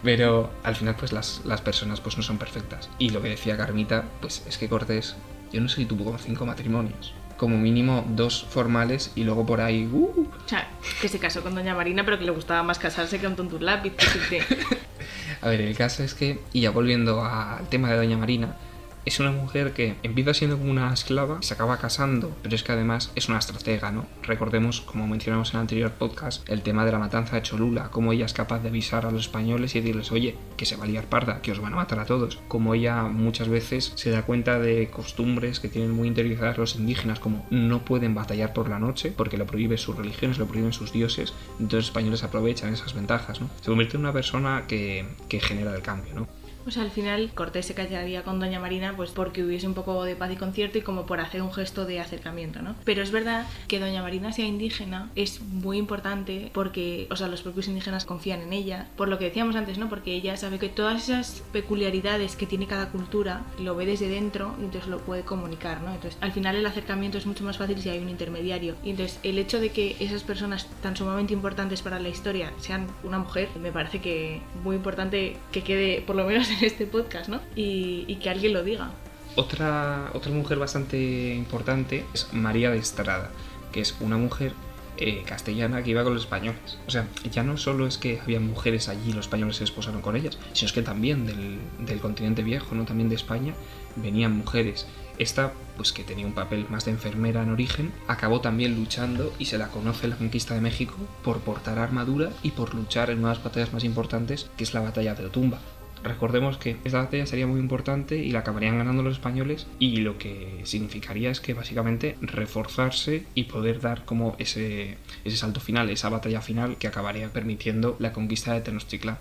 Pero 0.03 0.51
al 0.63 0.75
final, 0.75 0.95
pues 0.97 1.11
las, 1.13 1.41
las 1.45 1.61
personas 1.61 1.99
pues 2.01 2.17
no 2.17 2.23
son 2.23 2.37
perfectas. 2.37 2.89
Y 2.99 3.09
lo 3.09 3.21
que 3.21 3.29
decía 3.29 3.57
Carmita, 3.57 4.05
pues 4.21 4.43
es 4.47 4.57
que 4.57 4.67
Cortés, 4.69 5.15
yo 5.51 5.61
no 5.61 5.69
sé 5.69 5.77
si 5.77 5.85
tuvo 5.85 6.05
como 6.05 6.17
cinco 6.17 6.45
matrimonios. 6.45 7.13
Como 7.37 7.57
mínimo 7.57 8.05
dos 8.09 8.45
formales 8.49 9.11
y 9.15 9.23
luego 9.25 9.45
por 9.45 9.59
ahí. 9.61 9.89
¡uh! 9.91 10.27
O 10.45 10.47
sea, 10.49 10.69
que 11.01 11.09
se 11.09 11.19
casó 11.19 11.43
con 11.43 11.53
Doña 11.55 11.75
Marina, 11.75 12.05
pero 12.05 12.17
que 12.17 12.23
le 12.25 12.31
gustaba 12.31 12.63
más 12.63 12.79
casarse 12.79 13.19
que 13.19 13.27
un 13.27 13.35
tonturlápiz. 13.35 13.93
decirte. 13.97 14.43
A 15.41 15.49
ver, 15.49 15.61
el 15.61 15.75
caso 15.75 16.03
es 16.03 16.13
que, 16.13 16.43
y 16.53 16.61
ya 16.61 16.71
volviendo 16.71 17.23
al 17.23 17.67
tema 17.69 17.89
de 17.89 17.97
Doña 17.97 18.17
Marina, 18.17 18.57
es 19.05 19.19
una 19.19 19.31
mujer 19.31 19.73
que 19.73 19.95
empieza 20.03 20.33
siendo 20.33 20.57
como 20.57 20.71
una 20.71 20.91
esclava, 20.91 21.41
se 21.41 21.53
acaba 21.53 21.77
casando, 21.77 22.35
pero 22.41 22.55
es 22.55 22.63
que 22.63 22.71
además 22.71 23.11
es 23.15 23.29
una 23.29 23.37
estratega, 23.37 23.91
¿no? 23.91 24.05
Recordemos, 24.23 24.81
como 24.81 25.07
mencionamos 25.07 25.51
en 25.51 25.57
el 25.57 25.61
anterior 25.61 25.91
podcast, 25.91 26.47
el 26.49 26.63
tema 26.63 26.85
de 26.85 26.91
la 26.91 26.99
matanza 26.99 27.35
de 27.35 27.43
Cholula, 27.43 27.89
cómo 27.91 28.13
ella 28.13 28.25
es 28.25 28.33
capaz 28.33 28.59
de 28.59 28.69
avisar 28.69 29.05
a 29.05 29.11
los 29.11 29.21
españoles 29.21 29.75
y 29.75 29.81
decirles, 29.81 30.11
oye, 30.11 30.35
que 30.57 30.65
se 30.65 30.75
va 30.75 30.85
a 30.85 30.87
liar 30.87 31.05
parda, 31.05 31.41
que 31.41 31.51
os 31.51 31.59
van 31.59 31.73
a 31.73 31.77
matar 31.77 31.99
a 31.99 32.05
todos. 32.05 32.39
Como 32.47 32.73
ella 32.73 33.03
muchas 33.03 33.47
veces 33.47 33.93
se 33.95 34.09
da 34.09 34.23
cuenta 34.23 34.59
de 34.59 34.89
costumbres 34.89 35.59
que 35.59 35.69
tienen 35.69 35.91
muy 35.91 36.07
interiorizadas 36.07 36.57
los 36.57 36.75
indígenas, 36.75 37.19
como 37.19 37.45
no 37.51 37.85
pueden 37.85 38.15
batallar 38.15 38.53
por 38.53 38.69
la 38.69 38.79
noche, 38.79 39.13
porque 39.15 39.37
lo 39.37 39.45
prohíbe 39.45 39.77
sus 39.77 39.95
religiones, 39.95 40.39
lo 40.39 40.47
prohíben 40.47 40.73
sus 40.73 40.91
dioses, 40.91 41.33
entonces 41.59 41.73
los 41.73 41.85
españoles 41.85 42.23
aprovechan 42.23 42.73
esas 42.73 42.93
ventajas, 42.93 43.39
¿no? 43.39 43.49
Se 43.61 43.67
convierte 43.67 43.97
en 43.97 44.01
una 44.01 44.13
persona 44.13 44.65
que, 44.67 45.05
que 45.29 45.39
genera 45.39 45.75
el 45.75 45.81
cambio, 45.81 46.13
¿no? 46.15 46.27
Sea, 46.67 46.83
al 46.83 46.91
final 46.91 47.31
Cortés 47.33 47.67
se 47.67 47.73
callaría 47.73 48.23
con 48.23 48.39
Doña 48.39 48.59
Marina 48.59 48.93
pues 48.95 49.11
porque 49.11 49.43
hubiese 49.43 49.67
un 49.67 49.73
poco 49.73 50.03
de 50.03 50.15
paz 50.15 50.31
y 50.31 50.35
concierto 50.35 50.77
y 50.77 50.81
como 50.81 51.05
por 51.05 51.19
hacer 51.19 51.41
un 51.41 51.53
gesto 51.53 51.85
de 51.85 51.99
acercamiento, 51.99 52.61
¿no? 52.61 52.75
Pero 52.83 53.03
es 53.03 53.11
verdad 53.11 53.45
que 53.67 53.79
Doña 53.79 54.01
Marina 54.01 54.33
sea 54.33 54.45
indígena 54.45 55.09
es 55.15 55.41
muy 55.41 55.77
importante 55.77 56.49
porque, 56.53 57.07
o 57.11 57.15
sea, 57.15 57.27
los 57.27 57.43
propios 57.43 57.67
indígenas 57.67 58.05
confían 58.05 58.41
en 58.41 58.51
ella, 58.51 58.87
por 58.97 59.07
lo 59.07 59.17
que 59.17 59.25
decíamos 59.25 59.55
antes, 59.55 59.77
¿no? 59.77 59.89
Porque 59.89 60.13
ella 60.13 60.37
sabe 60.37 60.59
que 60.59 60.69
todas 60.69 61.03
esas 61.03 61.43
peculiaridades 61.53 62.35
que 62.35 62.45
tiene 62.47 62.67
cada 62.67 62.89
cultura 62.89 63.43
lo 63.59 63.75
ve 63.75 63.85
desde 63.85 64.09
dentro 64.09 64.55
y 64.59 64.65
entonces 64.65 64.89
lo 64.89 64.99
puede 64.99 65.21
comunicar, 65.21 65.81
¿no? 65.81 65.93
Entonces, 65.93 66.17
al 66.21 66.31
final 66.31 66.55
el 66.55 66.65
acercamiento 66.65 67.17
es 67.17 67.25
mucho 67.25 67.43
más 67.43 67.57
fácil 67.57 67.79
si 67.79 67.89
hay 67.89 67.99
un 67.99 68.09
intermediario. 68.09 68.75
Y 68.83 68.89
entonces, 68.89 69.19
el 69.23 69.37
hecho 69.37 69.59
de 69.59 69.69
que 69.69 69.95
esas 69.99 70.23
personas 70.23 70.67
tan 70.81 70.97
sumamente 70.97 71.33
importantes 71.33 71.81
para 71.81 71.99
la 71.99 72.09
historia 72.09 72.51
sean 72.59 72.87
una 73.03 73.19
mujer, 73.19 73.49
me 73.61 73.71
parece 73.71 74.01
que 74.01 74.41
muy 74.63 74.75
importante 74.75 75.37
que 75.51 75.63
quede 75.63 76.01
por 76.01 76.15
lo 76.15 76.25
menos 76.25 76.49
en 76.57 76.65
este 76.65 76.85
podcast, 76.85 77.29
¿no? 77.29 77.41
Y, 77.55 78.05
y 78.07 78.15
que 78.15 78.29
alguien 78.29 78.53
lo 78.53 78.63
diga. 78.63 78.91
Otra, 79.35 80.11
otra 80.13 80.31
mujer 80.31 80.57
bastante 80.57 81.33
importante 81.35 82.05
es 82.13 82.29
María 82.31 82.71
de 82.71 82.77
Estrada, 82.77 83.31
que 83.71 83.81
es 83.81 83.95
una 83.99 84.17
mujer 84.17 84.53
eh, 84.97 85.23
castellana 85.25 85.83
que 85.83 85.89
iba 85.89 86.03
con 86.03 86.13
los 86.13 86.23
españoles. 86.23 86.77
O 86.87 86.91
sea, 86.91 87.07
ya 87.29 87.43
no 87.43 87.57
solo 87.57 87.85
es 87.85 87.97
que 87.97 88.21
había 88.21 88.39
mujeres 88.39 88.87
allí 88.87 89.11
los 89.11 89.25
españoles 89.25 89.57
se 89.57 89.65
esposaron 89.65 90.01
con 90.01 90.15
ellas, 90.15 90.37
sino 90.53 90.67
es 90.67 90.73
que 90.73 90.83
también 90.83 91.25
del, 91.25 91.59
del 91.79 91.99
continente 91.99 92.43
viejo, 92.43 92.75
no 92.75 92.85
también 92.85 93.09
de 93.09 93.15
España, 93.15 93.53
venían 93.97 94.31
mujeres. 94.31 94.87
Esta, 95.17 95.53
pues 95.75 95.91
que 95.91 96.03
tenía 96.03 96.25
un 96.25 96.33
papel 96.33 96.65
más 96.69 96.85
de 96.85 96.91
enfermera 96.91 97.43
en 97.43 97.51
origen, 97.51 97.93
acabó 98.07 98.39
también 98.39 98.75
luchando 98.75 99.33
y 99.37 99.45
se 99.45 99.57
la 99.57 99.67
conoce 99.67 100.05
en 100.05 100.11
la 100.11 100.17
conquista 100.17 100.53
de 100.53 100.61
México 100.61 100.95
por 101.23 101.39
portar 101.39 101.77
armadura 101.77 102.31
y 102.41 102.51
por 102.51 102.73
luchar 102.73 103.09
en 103.09 103.19
una 103.19 103.29
de 103.29 103.35
las 103.35 103.43
batallas 103.43 103.73
más 103.73 103.83
importantes, 103.83 104.49
que 104.55 104.63
es 104.63 104.73
la 104.73 104.81
batalla 104.81 105.15
de 105.15 105.25
Otumba. 105.25 105.59
Recordemos 106.05 106.59
que 106.59 106.77
esta 106.83 106.99
batalla 106.99 107.25
sería 107.25 107.47
muy 107.47 107.59
importante 107.59 108.15
y 108.17 108.29
la 108.29 108.39
acabarían 108.39 108.77
ganando 108.77 109.01
los 109.01 109.13
españoles 109.13 109.65
y 109.79 109.97
lo 109.97 110.19
que 110.19 110.61
significaría 110.63 111.31
es 111.31 111.39
que 111.39 111.55
básicamente 111.55 112.15
reforzarse 112.21 113.25
y 113.33 113.45
poder 113.45 113.81
dar 113.81 114.05
como 114.05 114.35
ese, 114.37 114.97
ese 115.23 115.35
salto 115.35 115.59
final, 115.59 115.89
esa 115.89 116.09
batalla 116.09 116.41
final 116.41 116.77
que 116.77 116.85
acabaría 116.85 117.33
permitiendo 117.33 117.95
la 117.97 118.13
conquista 118.13 118.53
de 118.53 118.61
Tenochtitlán. 118.61 119.17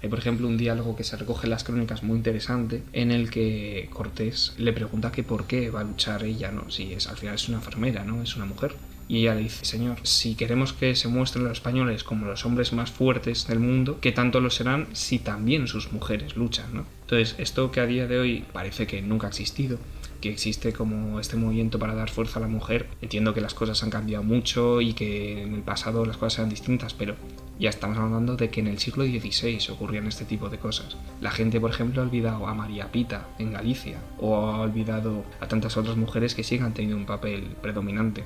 Hay, 0.00 0.08
por 0.08 0.20
ejemplo, 0.20 0.46
un 0.46 0.58
diálogo 0.58 0.94
que 0.94 1.02
se 1.02 1.16
recoge 1.16 1.46
en 1.46 1.50
las 1.50 1.64
crónicas 1.64 2.04
muy 2.04 2.18
interesante 2.18 2.84
en 2.92 3.10
el 3.10 3.28
que 3.28 3.88
Cortés 3.92 4.54
le 4.58 4.72
pregunta 4.72 5.10
que 5.10 5.24
por 5.24 5.48
qué 5.48 5.70
va 5.70 5.80
a 5.80 5.84
luchar 5.84 6.22
ella, 6.22 6.52
¿no? 6.52 6.70
Si 6.70 6.92
es, 6.92 7.08
al 7.08 7.16
final 7.16 7.34
es 7.34 7.48
una 7.48 7.58
enfermera, 7.58 8.04
¿no? 8.04 8.22
Es 8.22 8.36
una 8.36 8.44
mujer. 8.44 8.76
Y 9.08 9.20
ella 9.20 9.34
le 9.34 9.42
dice, 9.42 9.64
Señor, 9.64 9.98
si 10.02 10.34
queremos 10.34 10.72
que 10.72 10.94
se 10.94 11.08
muestren 11.08 11.44
los 11.44 11.52
españoles 11.52 12.04
como 12.04 12.26
los 12.26 12.44
hombres 12.46 12.72
más 12.72 12.90
fuertes 12.90 13.46
del 13.46 13.60
mundo, 13.60 13.98
¿qué 14.00 14.12
tanto 14.12 14.40
lo 14.40 14.50
serán 14.50 14.86
si 14.92 15.18
también 15.18 15.66
sus 15.66 15.92
mujeres 15.92 16.36
luchan? 16.36 16.72
¿no? 16.72 16.86
Entonces, 17.02 17.34
esto 17.38 17.70
que 17.70 17.80
a 17.80 17.86
día 17.86 18.06
de 18.06 18.18
hoy 18.18 18.44
parece 18.52 18.86
que 18.86 19.02
nunca 19.02 19.26
ha 19.26 19.30
existido, 19.30 19.78
que 20.22 20.30
existe 20.30 20.72
como 20.72 21.20
este 21.20 21.36
movimiento 21.36 21.78
para 21.78 21.94
dar 21.94 22.08
fuerza 22.08 22.38
a 22.38 22.42
la 22.42 22.48
mujer. 22.48 22.86
Entiendo 23.02 23.34
que 23.34 23.42
las 23.42 23.52
cosas 23.52 23.82
han 23.82 23.90
cambiado 23.90 24.24
mucho 24.24 24.80
y 24.80 24.94
que 24.94 25.42
en 25.42 25.52
el 25.52 25.62
pasado 25.62 26.06
las 26.06 26.16
cosas 26.16 26.38
eran 26.38 26.48
distintas, 26.48 26.94
pero 26.94 27.16
ya 27.58 27.68
estamos 27.68 27.98
hablando 27.98 28.36
de 28.36 28.48
que 28.48 28.60
en 28.60 28.68
el 28.68 28.78
siglo 28.78 29.04
XVI 29.04 29.58
ocurrían 29.70 30.06
este 30.06 30.24
tipo 30.24 30.48
de 30.48 30.58
cosas. 30.58 30.96
La 31.20 31.30
gente, 31.30 31.60
por 31.60 31.70
ejemplo, 31.70 32.00
ha 32.00 32.04
olvidado 32.04 32.46
a 32.46 32.54
María 32.54 32.90
Pita 32.90 33.28
en 33.38 33.52
Galicia 33.52 33.98
o 34.18 34.36
ha 34.36 34.60
olvidado 34.60 35.24
a 35.40 35.48
tantas 35.48 35.76
otras 35.76 35.96
mujeres 35.96 36.34
que 36.34 36.44
siguen 36.44 36.72
teniendo 36.72 36.96
un 36.96 37.06
papel 37.06 37.54
predominante. 37.60 38.24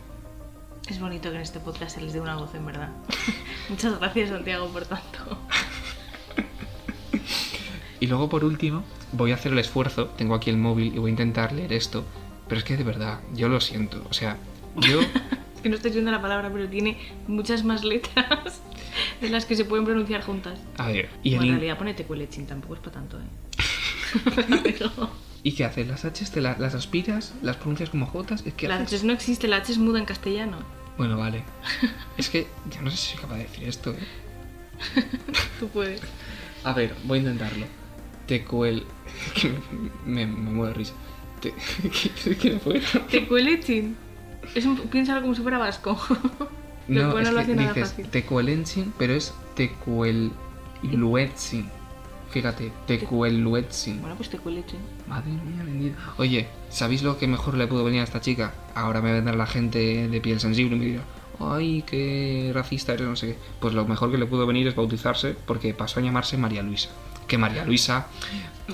Es 0.89 1.01
bonito 1.01 1.31
que 1.31 1.37
en 1.37 1.43
este 1.43 1.59
podcast 1.59 1.97
se 1.97 2.01
les 2.01 2.13
dé 2.13 2.21
una 2.21 2.37
voz, 2.37 2.55
en 2.55 2.65
verdad. 2.65 2.91
Muchas 3.69 3.99
gracias, 3.99 4.31
Santiago, 4.31 4.69
por 4.69 4.87
tanto. 4.87 5.39
Y 7.99 8.07
luego, 8.07 8.29
por 8.29 8.45
último, 8.45 8.85
voy 9.13 9.33
a 9.33 9.35
hacer 9.35 9.53
el 9.53 9.59
esfuerzo. 9.59 10.07
Tengo 10.17 10.35
aquí 10.35 10.51
el 10.51 10.59
móvil 10.59 10.95
y 10.95 10.99
voy 10.99 11.09
a 11.09 11.11
intentar 11.11 11.53
leer 11.53 11.73
esto. 11.73 12.05
Pero 12.49 12.59
es 12.61 12.65
que 12.65 12.77
de 12.77 12.85
verdad, 12.85 13.21
yo 13.35 13.49
lo 13.49 13.61
siento. 13.61 14.05
O 14.09 14.15
sea, 14.15 14.37
yo. 14.77 15.01
es 15.57 15.61
que 15.63 15.69
no 15.69 15.75
estoy 15.77 15.91
diciendo 15.91 16.13
la 16.13 16.23
palabra, 16.23 16.51
pero 16.53 16.69
tiene 16.69 16.99
muchas 17.27 17.65
más 17.65 17.83
letras 17.83 18.61
de 19.21 19.29
las 19.29 19.45
que 19.45 19.57
se 19.57 19.65
pueden 19.65 19.85
pronunciar 19.85 20.23
juntas. 20.23 20.61
A 20.79 20.89
ver, 20.89 21.09
y 21.25 21.31
Bueno, 21.31 21.45
el. 21.45 21.49
en 21.49 21.55
realidad 21.57 21.79
pone 21.79 21.95
tecuelechín, 21.95 22.47
tampoco 22.47 22.75
es 22.75 22.81
para 22.81 22.93
tanto, 22.93 23.19
¿eh? 23.19 23.25
¿Y 25.47 25.53
qué 25.53 25.65
haces? 25.65 25.87
¿Las 25.87 26.05
H 26.05 26.25
te 26.27 26.41
la- 26.41 26.57
las 26.59 26.75
aspiras? 26.75 27.33
¿Las 27.41 27.55
pronuncias 27.55 27.91
como 27.91 28.07
J? 28.07 28.35
Es 28.35 28.43
que 28.55 28.67
la 28.67 28.79
H 28.79 28.99
no 29.05 29.13
existe, 29.13 29.47
la 29.47 29.59
H 29.59 29.71
es 29.71 29.79
muda 29.79 30.01
en 30.01 30.05
castellano. 30.05 30.59
Bueno, 30.99 31.17
vale. 31.19 31.45
Es 32.19 32.29
que 32.31 32.49
yo 32.69 32.83
no 32.83 32.91
sé 32.91 32.97
si 32.97 33.13
soy 33.13 33.21
capaz 33.21 33.37
de 33.37 33.43
decir 33.45 33.69
esto, 33.69 33.93
¿eh? 33.93 33.99
Tú 35.61 35.69
puedes. 35.69 36.01
A 36.65 36.73
ver, 36.73 36.97
voy 37.05 37.19
a 37.19 37.21
intentarlo. 37.21 37.65
Tecuel. 38.27 38.87
me, 40.05 40.27
me, 40.27 40.29
me 40.35 40.51
muero 40.51 40.73
de 40.73 40.79
risa. 40.79 40.95
Te... 41.41 41.55
¿Qué? 42.41 42.61
Tecuelechín. 43.09 43.97
Es 44.53 44.65
un... 44.67 44.77
Piénsalo 44.89 45.21
como 45.23 45.37
si 45.37 45.43
fuera 45.43 45.59
vasco. 45.59 45.97
Lo 46.89 47.13
no 47.13 47.19
es 47.21 47.29
lo 47.29 47.35
que 47.37 47.41
hace 47.43 47.55
nada 47.55 47.73
dices 47.73 47.91
fácil. 47.91 48.09
Tecuelensin, 48.09 48.93
pero 48.99 49.15
es 49.15 49.33
Tecueluetzin. 49.55 51.71
Fíjate, 52.31 52.73
Tecueluetzin. 52.87 54.01
Bueno, 54.01 54.17
pues 54.17 54.29
tecuelechín. 54.29 54.81
Madre 55.07 55.31
mía, 55.31 55.63
bendita. 55.65 55.97
Oye, 56.19 56.49
¿sabéis 56.69 57.03
lo 57.03 57.19
que 57.19 57.27
mejor 57.27 57.57
le 57.57 57.67
pudo 57.67 57.85
venir 57.85 58.01
a 58.01 58.05
esta 58.05 58.21
chica? 58.21 58.53
Ahora 58.75 59.01
me 59.01 59.13
vendrá 59.13 59.35
la 59.35 59.47
gente 59.47 60.09
de 60.09 60.21
piel 60.21 60.41
sensible 60.41 60.77
y 60.77 60.79
me 60.79 60.85
dirá, 60.87 61.03
ay, 61.41 61.83
qué 61.87 62.51
racista 62.55 62.93
eres, 62.93 63.07
no 63.07 63.17
sé 63.17 63.29
qué. 63.29 63.39
Pues 63.61 63.75
lo 63.75 63.87
mejor 63.87 64.11
que 64.11 64.19
le 64.19 64.27
pudo 64.27 64.47
venir 64.47 64.67
es 64.67 64.75
bautizarse 64.75 65.35
porque 65.47 65.73
pasó 65.75 66.01
a 66.01 66.03
llamarse 66.03 66.37
María 66.37 66.63
Luisa. 66.63 66.91
Que 67.27 67.39
María 67.39 67.65
Luisa, 67.65 68.07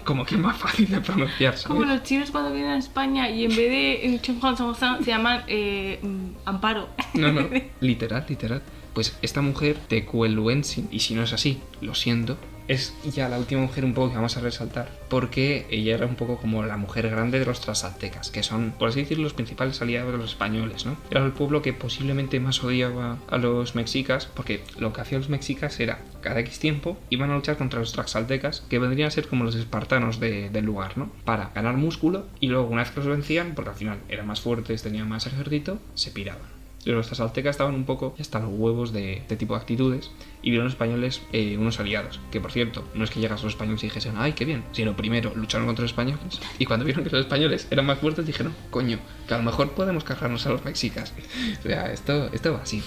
como 0.05 0.27
que 0.27 0.35
es 0.35 0.41
más 0.41 0.57
fácil 0.59 0.91
de 0.91 1.01
pronunciar, 1.01 1.57
¿sabes? 1.57 1.67
Como 1.67 1.85
los 1.85 2.03
chinos 2.03 2.31
cuando 2.31 2.53
vienen 2.53 2.73
a 2.73 2.79
España 2.79 3.31
y 3.31 3.45
en 3.45 3.57
vez 3.57 3.59
de 3.59 4.21
se 4.23 5.11
llaman 5.11 5.45
eh, 5.47 5.99
mm, 6.03 6.27
Amparo. 6.45 6.89
No, 7.15 7.33
no, 7.33 7.49
literal, 7.81 8.27
literal. 8.29 8.63
Pues 8.93 9.17
esta 9.23 9.41
mujer, 9.41 9.79
Tecueluensin, 9.89 10.89
y 10.91 11.01
si 11.01 11.15
no 11.15 11.23
es 11.23 11.33
así, 11.33 11.61
lo 11.81 11.95
siento, 11.95 12.37
es 12.69 12.95
ya 13.05 13.29
la 13.29 13.39
última 13.39 13.61
mujer 13.63 13.85
un 13.85 13.95
poco 13.95 14.11
que 14.11 14.17
vamos 14.17 14.37
a 14.37 14.41
resaltar, 14.41 14.89
porque 15.09 15.67
ella 15.71 15.95
era 15.95 16.07
un 16.07 16.15
poco 16.17 16.37
como 16.37 16.63
la 16.65 16.77
mujer 16.77 17.09
grande 17.11 17.39
de 17.39 17.47
los 17.47 17.61
transaltecas, 17.61 18.31
que 18.31 18.43
son, 18.43 18.73
por 18.79 18.89
así 18.89 19.01
decirlo, 19.01 19.25
los 19.25 19.35
principales 19.35 19.81
aliados 19.83 20.13
de 20.13 20.19
los 20.19 20.31
españoles, 20.31 20.87
¿no? 20.87 20.97
Era 21.11 21.25
el 21.25 21.33
pueblo 21.33 21.63
que 21.63 21.73
posiblemente 21.73 22.41
más 22.41 22.63
odiaba 22.65 23.19
a 23.29 23.39
los 23.39 23.75
mexicas, 23.75 24.27
porque 24.27 24.63
lo 24.79 24.93
que 24.93 25.01
hacían 25.01 25.21
los 25.21 25.31
mexicas 25.31 25.79
era, 25.81 26.01
cada 26.21 26.41
X 26.41 26.59
tiempo, 26.59 26.99
iban 27.11 27.31
a 27.31 27.35
luchar 27.37 27.57
contra 27.57 27.81
los 27.81 27.93
transaltecas, 27.93 28.63
que 28.69 28.79
vendrían 28.79 29.09
a 29.09 29.11
ser 29.11 29.29
como 29.29 29.45
los 29.45 29.55
espartanos 29.55 30.21
de- 30.21 30.51
del 30.51 30.65
lugar, 30.65 30.97
¿no? 30.99 31.13
Para 31.25 31.51
ganar 31.55 31.77
músculo, 31.77 32.27
y 32.41 32.49
luego 32.49 32.69
una 32.69 32.83
vez 32.83 32.91
que 32.93 33.01
los 33.01 33.09
vencían, 33.09 33.55
porque 33.55 33.71
al 33.71 33.77
final 33.77 33.99
eran 34.09 34.27
más 34.27 34.41
fuertes, 34.41 34.83
tenían 34.83 35.09
más 35.09 35.27
ejército, 35.27 35.79
se 35.95 36.11
piraban. 36.11 36.62
Los 36.85 37.07
transaltecas 37.07 37.51
estaban 37.53 37.75
un 37.75 37.85
poco 37.85 38.15
hasta 38.19 38.41
los 38.41 38.51
huevos 38.53 38.93
de 38.93 39.19
este 39.19 39.37
tipo 39.37 39.55
de 39.55 39.61
actitudes 39.61 40.11
y 40.43 40.51
vieron 40.51 40.69
españoles 40.69 41.23
eh, 41.33 41.57
unos 41.57 41.79
aliados. 41.79 42.21
Que 42.31 42.41
por 42.41 42.51
cierto, 42.51 42.85
no 42.95 43.05
es 43.05 43.11
que 43.11 43.21
llegas 43.21 43.41
a 43.41 43.45
los 43.45 43.53
españoles 43.53 43.85
y 43.85 43.87
dijesen, 43.87 44.15
ay, 44.17 44.33
qué 44.33 44.45
bien, 44.45 44.65
sino 44.73 44.97
primero 44.97 45.33
lucharon 45.35 45.67
contra 45.67 45.83
los 45.83 45.93
españoles 45.93 46.41
y 46.59 46.67
cuando 46.67 46.85
vieron 46.85 47.05
que 47.05 47.11
los 47.11 47.21
españoles 47.21 47.69
eran 47.71 47.87
más 47.87 47.99
fuertes 47.99 48.27
dijeron, 48.27 48.55
coño, 48.71 48.99
que 49.29 49.35
a 49.35 49.39
lo 49.39 49.45
mejor 49.45 49.71
podemos 49.73 50.05
cargarnos 50.05 50.47
a 50.47 50.51
los 50.51 50.65
mexicas. 50.65 51.15
o 51.61 51.63
sea, 51.63 51.93
esto, 51.93 52.29
esto 52.33 52.53
va 52.53 52.63
así. 52.63 52.83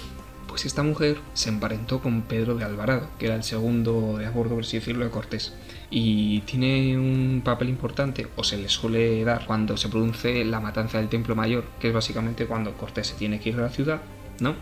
Pues 0.55 0.65
esta 0.65 0.83
mujer 0.83 1.17
se 1.33 1.49
emparentó 1.49 1.99
con 1.99 2.21
Pedro 2.21 2.55
de 2.55 2.63
Alvarado, 2.63 3.09
que 3.19 3.25
era 3.25 3.35
el 3.35 3.43
segundo 3.43 4.19
de 4.19 4.25
a 4.25 4.31
por 4.31 4.61
así 4.61 4.77
decirlo, 4.77 5.03
de 5.03 5.11
Cortés. 5.11 5.51
Y 5.89 6.39
tiene 6.45 6.97
un 6.97 7.41
papel 7.43 7.67
importante, 7.67 8.29
o 8.37 8.43
se 8.45 8.55
le 8.55 8.69
suele 8.69 9.21
dar, 9.25 9.45
cuando 9.45 9.75
se 9.75 9.89
produce 9.89 10.45
la 10.45 10.61
matanza 10.61 10.97
del 10.97 11.09
Templo 11.09 11.35
Mayor, 11.35 11.65
que 11.81 11.89
es 11.89 11.93
básicamente 11.93 12.45
cuando 12.45 12.71
Cortés 12.77 13.07
se 13.07 13.15
tiene 13.15 13.41
que 13.41 13.49
ir 13.49 13.55
a 13.55 13.63
la 13.63 13.69
ciudad, 13.69 14.01
¿no? 14.39 14.55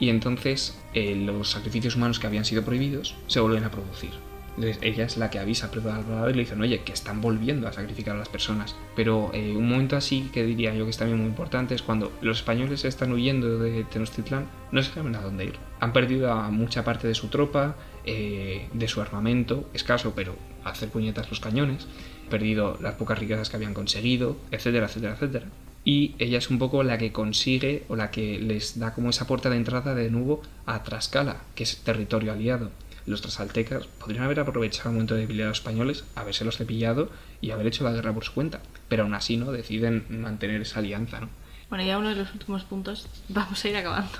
Y 0.00 0.08
entonces 0.08 0.78
eh, 0.94 1.14
los 1.14 1.50
sacrificios 1.50 1.96
humanos 1.96 2.18
que 2.18 2.28
habían 2.28 2.46
sido 2.46 2.62
prohibidos 2.62 3.14
se 3.26 3.40
vuelven 3.40 3.64
a 3.64 3.70
producir. 3.70 4.12
Ella 4.58 5.04
es 5.04 5.16
la 5.16 5.30
que 5.30 5.38
avisa 5.38 5.66
a 5.66 5.70
Pedro 5.70 5.90
de 5.90 5.96
Alvarado 5.96 6.30
y 6.30 6.34
le 6.34 6.40
dicen, 6.40 6.60
oye, 6.60 6.80
que 6.80 6.92
están 6.92 7.20
volviendo 7.20 7.68
a 7.68 7.72
sacrificar 7.72 8.16
a 8.16 8.18
las 8.18 8.28
personas. 8.28 8.74
Pero 8.94 9.30
eh, 9.34 9.54
un 9.54 9.68
momento 9.68 9.96
así 9.96 10.30
que 10.32 10.44
diría 10.44 10.74
yo 10.74 10.84
que 10.84 10.90
es 10.90 10.96
también 10.96 11.18
muy 11.18 11.28
importante 11.28 11.74
es 11.74 11.82
cuando 11.82 12.12
los 12.22 12.38
españoles 12.38 12.84
están 12.84 13.12
huyendo 13.12 13.58
de 13.58 13.84
Tenochtitlán, 13.84 14.46
no 14.72 14.82
saben 14.82 15.14
a 15.14 15.20
dónde 15.20 15.44
ir. 15.44 15.54
Han 15.80 15.92
perdido 15.92 16.32
a 16.32 16.50
mucha 16.50 16.84
parte 16.84 17.06
de 17.06 17.14
su 17.14 17.28
tropa, 17.28 17.76
eh, 18.04 18.68
de 18.72 18.88
su 18.88 19.00
armamento, 19.00 19.68
escaso, 19.74 20.12
pero 20.14 20.34
hacer 20.64 20.88
puñetas 20.88 21.28
los 21.28 21.40
cañones, 21.40 21.86
perdido 22.30 22.78
las 22.80 22.94
pocas 22.94 23.18
riquezas 23.18 23.50
que 23.50 23.56
habían 23.56 23.74
conseguido, 23.74 24.36
etcétera, 24.50 24.86
etcétera, 24.86 25.14
etcétera. 25.14 25.46
Y 25.84 26.16
ella 26.18 26.38
es 26.38 26.50
un 26.50 26.58
poco 26.58 26.82
la 26.82 26.98
que 26.98 27.12
consigue 27.12 27.84
o 27.88 27.94
la 27.94 28.10
que 28.10 28.40
les 28.40 28.78
da 28.78 28.92
como 28.92 29.10
esa 29.10 29.28
puerta 29.28 29.50
de 29.50 29.56
entrada 29.56 29.94
de 29.94 30.10
nuevo 30.10 30.42
a 30.66 30.82
Tlaxcala, 30.82 31.42
que 31.54 31.62
es 31.62 31.76
territorio 31.78 32.32
aliado. 32.32 32.72
Los 33.06 33.22
trasaltecas 33.22 33.86
podrían 33.86 34.24
haber 34.24 34.40
aprovechado 34.40 34.90
el 34.90 34.94
momento 34.94 35.14
de 35.14 35.20
debilidad 35.20 35.46
de 35.46 35.50
los 35.50 35.58
españoles, 35.58 36.04
habérselos 36.16 36.56
cepillado 36.56 37.10
y 37.40 37.52
haber 37.52 37.68
hecho 37.68 37.84
la 37.84 37.92
guerra 37.92 38.12
por 38.12 38.24
su 38.24 38.34
cuenta. 38.34 38.60
Pero 38.88 39.04
aún 39.04 39.14
así, 39.14 39.36
¿no? 39.36 39.52
Deciden 39.52 40.04
mantener 40.08 40.60
esa 40.60 40.80
alianza, 40.80 41.20
¿no? 41.20 41.28
Bueno, 41.68 41.84
ya 41.84 41.98
uno 41.98 42.08
de 42.08 42.16
los 42.16 42.32
últimos 42.32 42.64
puntos. 42.64 43.08
Vamos 43.28 43.64
a 43.64 43.68
ir 43.68 43.76
acabando. 43.76 44.10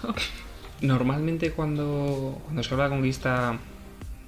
Normalmente 0.80 1.52
cuando, 1.52 2.40
cuando 2.44 2.62
se 2.62 2.74
habla 2.74 2.84
de 2.84 2.90
conquista 2.90 3.58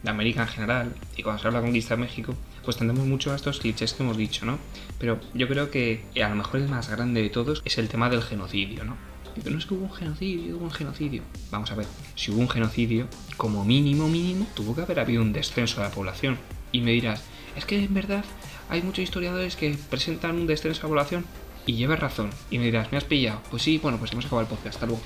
de 0.02 0.10
América 0.10 0.42
en 0.42 0.48
general 0.48 0.94
y 1.16 1.22
cuando 1.22 1.42
se 1.42 1.48
habla 1.48 1.60
de 1.60 1.66
conquista 1.66 1.94
de 1.94 2.00
México, 2.00 2.34
pues 2.64 2.76
tendemos 2.76 3.06
mucho 3.06 3.32
a 3.32 3.36
estos 3.36 3.60
clichés 3.60 3.92
que 3.92 4.02
hemos 4.02 4.16
dicho, 4.16 4.44
¿no? 4.46 4.58
Pero 4.98 5.20
yo 5.34 5.48
creo 5.48 5.70
que 5.70 6.04
a 6.22 6.28
lo 6.28 6.36
mejor 6.36 6.60
el 6.60 6.68
más 6.68 6.88
grande 6.88 7.22
de 7.22 7.30
todos 7.30 7.62
es 7.64 7.78
el 7.78 7.88
tema 7.88 8.08
del 8.08 8.22
genocidio, 8.22 8.84
¿no? 8.84 8.96
Dice, 9.36 9.50
no 9.50 9.58
es 9.58 9.66
que 9.66 9.74
hubo 9.74 9.84
un 9.84 9.92
genocidio, 9.92 10.56
hubo 10.56 10.64
un 10.64 10.70
genocidio. 10.70 11.22
Vamos 11.50 11.70
a 11.70 11.74
ver, 11.74 11.86
si 12.14 12.30
hubo 12.30 12.40
un 12.40 12.48
genocidio, 12.48 13.06
como 13.36 13.64
mínimo, 13.64 14.08
mínimo, 14.08 14.46
tuvo 14.54 14.74
que 14.74 14.82
haber 14.82 15.00
habido 15.00 15.22
un 15.22 15.32
descenso 15.32 15.80
de 15.80 15.88
la 15.88 15.94
población. 15.94 16.38
Y 16.72 16.80
me 16.80 16.92
dirás, 16.92 17.22
es 17.56 17.64
que 17.64 17.82
en 17.82 17.94
verdad 17.94 18.24
hay 18.68 18.82
muchos 18.82 19.04
historiadores 19.04 19.56
que 19.56 19.76
presentan 19.90 20.36
un 20.36 20.46
descenso 20.46 20.80
de 20.80 20.82
la 20.84 20.88
población 20.88 21.24
y 21.66 21.74
llevas 21.74 22.00
razón. 22.00 22.30
Y 22.50 22.58
me 22.58 22.64
dirás, 22.64 22.90
¿me 22.92 22.98
has 22.98 23.04
pillado? 23.04 23.40
Pues 23.50 23.62
sí, 23.62 23.78
bueno, 23.78 23.98
pues 23.98 24.12
hemos 24.12 24.26
acabado 24.26 24.48
el 24.48 24.48
podcast, 24.48 24.76
hasta 24.76 24.86
luego. 24.86 25.02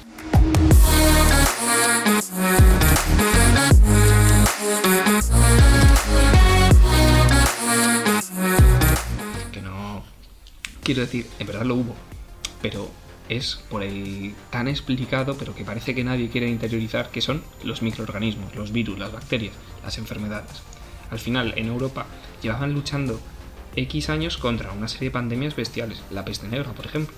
Que 9.53 9.61
no. 9.61 10.05
Quiero 10.83 11.01
decir, 11.03 11.27
en 11.39 11.47
verdad 11.47 11.65
lo 11.65 11.75
hubo. 11.77 11.95
Pero 12.61 12.91
es 13.29 13.61
por 13.71 13.83
el 13.83 14.35
tan 14.51 14.69
explicado, 14.69 15.37
pero 15.37 15.55
que 15.55 15.65
parece 15.65 15.95
que 15.95 16.05
nadie 16.05 16.31
quiere 16.31 16.49
interiorizar, 16.49 17.11
que 17.11 17.21
son 17.21 17.43
los 17.65 17.83
microorganismos, 17.83 18.55
los 18.55 18.73
virus, 18.73 18.99
las 18.99 19.13
bacterias, 19.13 19.55
las 19.83 19.99
enfermedades. 19.99 20.63
Al 21.11 21.19
final, 21.19 21.55
en 21.57 21.67
Europa, 21.67 22.07
llevaban 22.43 22.73
luchando 22.73 23.21
X 23.77 24.11
años 24.11 24.37
contra 24.37 24.73
una 24.73 24.89
serie 24.89 25.09
de 25.09 25.13
pandemias 25.13 25.57
bestiales, 25.57 26.03
la 26.11 26.25
peste 26.25 26.49
negra, 26.49 26.73
por 26.73 26.87
ejemplo. 26.87 27.15